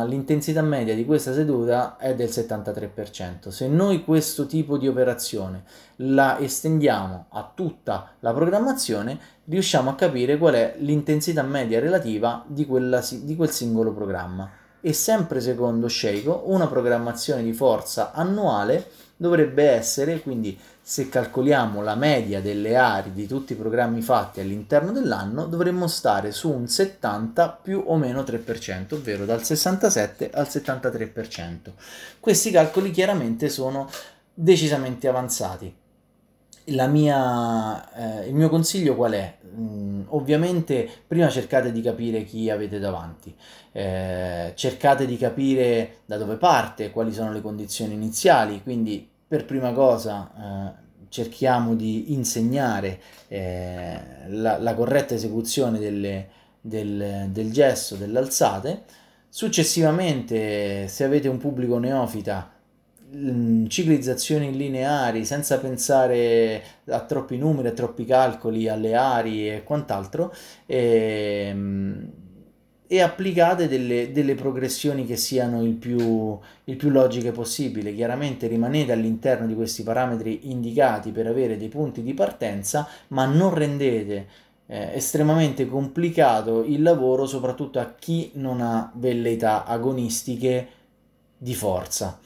l'intensità 0.08 0.62
media 0.62 0.94
di 0.94 1.04
questa 1.04 1.34
seduta 1.34 1.98
è 1.98 2.14
del 2.14 2.28
73%. 2.28 3.50
Se 3.50 3.68
noi 3.68 4.02
questo 4.02 4.46
tipo 4.46 4.78
di 4.78 4.88
operazione 4.88 5.64
la 5.96 6.38
estendiamo 6.38 7.26
a 7.28 7.52
tutta 7.54 8.14
la 8.20 8.32
programmazione, 8.32 9.18
riusciamo 9.44 9.90
a 9.90 9.94
capire 9.94 10.38
qual 10.38 10.54
è 10.54 10.76
l'intensità 10.78 11.42
media 11.42 11.78
relativa 11.78 12.42
di, 12.46 12.64
quella, 12.64 13.04
di 13.22 13.36
quel 13.36 13.50
singolo 13.50 13.92
programma 13.92 14.50
e 14.80 14.92
sempre 14.92 15.40
secondo 15.40 15.88
Sheiko 15.88 16.44
una 16.46 16.66
programmazione 16.66 17.42
di 17.42 17.52
forza 17.52 18.12
annuale 18.12 18.86
dovrebbe 19.16 19.68
essere, 19.68 20.20
quindi 20.20 20.58
se 20.80 21.08
calcoliamo 21.08 21.82
la 21.82 21.96
media 21.96 22.40
delle 22.40 22.76
aree 22.76 23.12
di 23.12 23.26
tutti 23.26 23.52
i 23.52 23.56
programmi 23.56 24.00
fatti 24.00 24.40
all'interno 24.40 24.92
dell'anno, 24.92 25.46
dovremmo 25.46 25.86
stare 25.86 26.32
su 26.32 26.50
un 26.50 26.66
70 26.68 27.58
più 27.62 27.82
o 27.86 27.96
meno 27.96 28.22
3%, 28.22 28.94
ovvero 28.94 29.24
dal 29.24 29.44
67 29.44 30.30
al 30.32 30.46
73%. 30.46 31.72
Questi 32.20 32.50
calcoli 32.50 32.90
chiaramente 32.90 33.48
sono 33.48 33.90
decisamente 34.32 35.08
avanzati 35.08 35.77
mia, 36.88 38.22
eh, 38.22 38.28
il 38.28 38.34
mio 38.34 38.48
consiglio 38.48 38.94
qual 38.94 39.12
è? 39.12 39.36
Mm, 39.58 40.02
ovviamente 40.08 40.88
prima 41.06 41.28
cercate 41.28 41.72
di 41.72 41.80
capire 41.80 42.24
chi 42.24 42.50
avete 42.50 42.78
davanti, 42.78 43.34
eh, 43.72 44.52
cercate 44.54 45.06
di 45.06 45.16
capire 45.16 45.98
da 46.04 46.16
dove 46.16 46.36
parte, 46.36 46.90
quali 46.90 47.12
sono 47.12 47.32
le 47.32 47.40
condizioni 47.40 47.94
iniziali, 47.94 48.62
quindi 48.62 49.08
per 49.26 49.44
prima 49.44 49.72
cosa 49.72 50.30
eh, 50.36 50.86
cerchiamo 51.08 51.74
di 51.74 52.12
insegnare 52.12 53.00
eh, 53.28 54.00
la, 54.28 54.58
la, 54.58 54.74
corretta 54.74 55.14
esecuzione 55.14 55.78
delle, 55.78 56.28
del, 56.60 57.28
del 57.30 57.52
gesto, 57.52 57.96
delle 57.96 58.18
alzate, 58.18 58.84
successivamente 59.28 60.88
se 60.88 61.04
avete 61.04 61.28
un 61.28 61.38
pubblico 61.38 61.78
neofita 61.78 62.50
ciclizzazioni 63.68 64.54
lineari 64.54 65.24
senza 65.24 65.58
pensare 65.58 66.62
a 66.88 67.00
troppi 67.00 67.38
numeri, 67.38 67.68
a 67.68 67.72
troppi 67.72 68.04
calcoli, 68.04 68.68
alle 68.68 68.94
aree 68.94 69.56
e 69.56 69.62
quant'altro 69.62 70.34
e, 70.66 71.46
ehm, 71.48 72.10
e 72.90 73.00
applicate 73.02 73.68
delle, 73.68 74.12
delle, 74.12 74.34
progressioni 74.34 75.04
che 75.04 75.16
siano 75.16 75.62
il 75.62 75.74
più, 75.74 76.38
il 76.64 76.76
più 76.76 76.88
logiche 76.88 77.32
possibile. 77.32 77.94
Chiaramente 77.94 78.46
rimanete 78.46 78.92
all'interno 78.92 79.46
di 79.46 79.54
questi 79.54 79.82
parametri 79.82 80.50
indicati 80.50 81.10
per 81.10 81.26
avere 81.26 81.58
dei 81.58 81.68
punti 81.68 82.02
di 82.02 82.14
partenza, 82.14 82.88
ma 83.08 83.26
non 83.26 83.52
rendete 83.52 84.26
eh, 84.66 84.92
estremamente 84.94 85.66
complicato 85.66 86.64
il 86.64 86.82
lavoro 86.82 87.26
soprattutto 87.26 87.78
a 87.78 87.94
chi 87.98 88.30
non 88.34 88.62
ha 88.62 88.90
velleità 88.94 89.64
agonistiche 89.66 90.68
di 91.36 91.54
forza. 91.54 92.18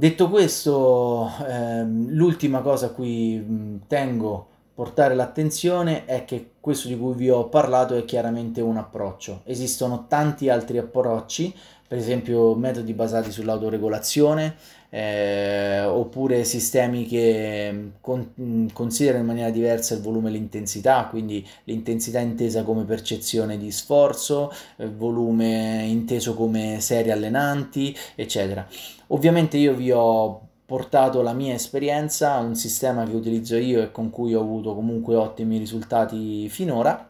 Detto 0.00 0.30
questo, 0.30 1.30
ehm, 1.46 2.08
l'ultima 2.12 2.62
cosa 2.62 2.86
a 2.86 2.88
cui 2.88 3.36
mh, 3.36 3.80
tengo 3.86 4.46
portare 4.72 5.14
l'attenzione 5.14 6.06
è 6.06 6.24
che 6.24 6.52
questo 6.58 6.88
di 6.88 6.96
cui 6.96 7.12
vi 7.12 7.28
ho 7.28 7.50
parlato 7.50 7.94
è 7.94 8.06
chiaramente 8.06 8.62
un 8.62 8.78
approccio. 8.78 9.42
Esistono 9.44 10.06
tanti 10.08 10.48
altri 10.48 10.78
approcci, 10.78 11.54
per 11.90 11.98
esempio 11.98 12.54
metodi 12.54 12.92
basati 12.92 13.32
sull'autoregolazione, 13.32 14.54
eh, 14.90 15.82
oppure 15.82 16.44
sistemi 16.44 17.04
che 17.04 17.94
con, 18.00 18.70
considerano 18.72 19.22
in 19.22 19.26
maniera 19.26 19.50
diversa 19.50 19.94
il 19.94 20.00
volume 20.00 20.28
e 20.28 20.34
l'intensità, 20.34 21.08
quindi 21.10 21.44
l'intensità 21.64 22.20
intesa 22.20 22.62
come 22.62 22.84
percezione 22.84 23.58
di 23.58 23.72
sforzo, 23.72 24.52
il 24.76 24.84
eh, 24.84 24.88
volume 24.88 25.84
inteso 25.88 26.34
come 26.34 26.78
serie 26.78 27.10
allenanti, 27.10 27.92
eccetera. 28.14 28.64
Ovviamente 29.08 29.56
io 29.56 29.74
vi 29.74 29.90
ho 29.90 30.42
portato 30.64 31.22
la 31.22 31.32
mia 31.32 31.54
esperienza, 31.54 32.36
un 32.36 32.54
sistema 32.54 33.02
che 33.02 33.16
utilizzo 33.16 33.56
io 33.56 33.82
e 33.82 33.90
con 33.90 34.10
cui 34.10 34.32
ho 34.36 34.40
avuto 34.40 34.76
comunque 34.76 35.16
ottimi 35.16 35.58
risultati 35.58 36.48
finora, 36.50 37.08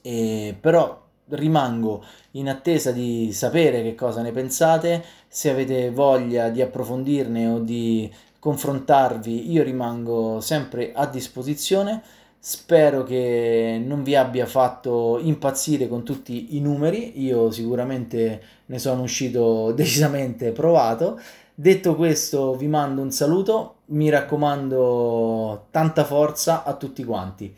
e 0.00 0.56
però 0.60 1.08
rimango 1.30 2.04
in 2.32 2.48
attesa 2.48 2.92
di 2.92 3.32
sapere 3.32 3.82
che 3.82 3.94
cosa 3.94 4.22
ne 4.22 4.32
pensate, 4.32 5.04
se 5.28 5.50
avete 5.50 5.90
voglia 5.90 6.48
di 6.48 6.62
approfondirne 6.62 7.46
o 7.46 7.58
di 7.58 8.10
confrontarvi, 8.38 9.50
io 9.50 9.62
rimango 9.62 10.40
sempre 10.40 10.92
a 10.92 11.06
disposizione. 11.06 12.02
Spero 12.42 13.02
che 13.02 13.80
non 13.84 14.02
vi 14.02 14.16
abbia 14.16 14.46
fatto 14.46 15.18
impazzire 15.20 15.88
con 15.88 16.02
tutti 16.04 16.56
i 16.56 16.60
numeri, 16.60 17.22
io 17.22 17.50
sicuramente 17.50 18.42
ne 18.66 18.78
sono 18.78 19.02
uscito 19.02 19.72
decisamente 19.76 20.50
provato. 20.52 21.20
Detto 21.54 21.94
questo, 21.94 22.54
vi 22.54 22.68
mando 22.68 23.02
un 23.02 23.10
saluto, 23.10 23.74
mi 23.86 24.08
raccomando 24.08 25.66
tanta 25.70 26.04
forza 26.04 26.64
a 26.64 26.74
tutti 26.74 27.04
quanti. 27.04 27.54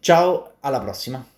Ciao, 0.00 0.52
alla 0.60 0.80
prossima! 0.80 1.31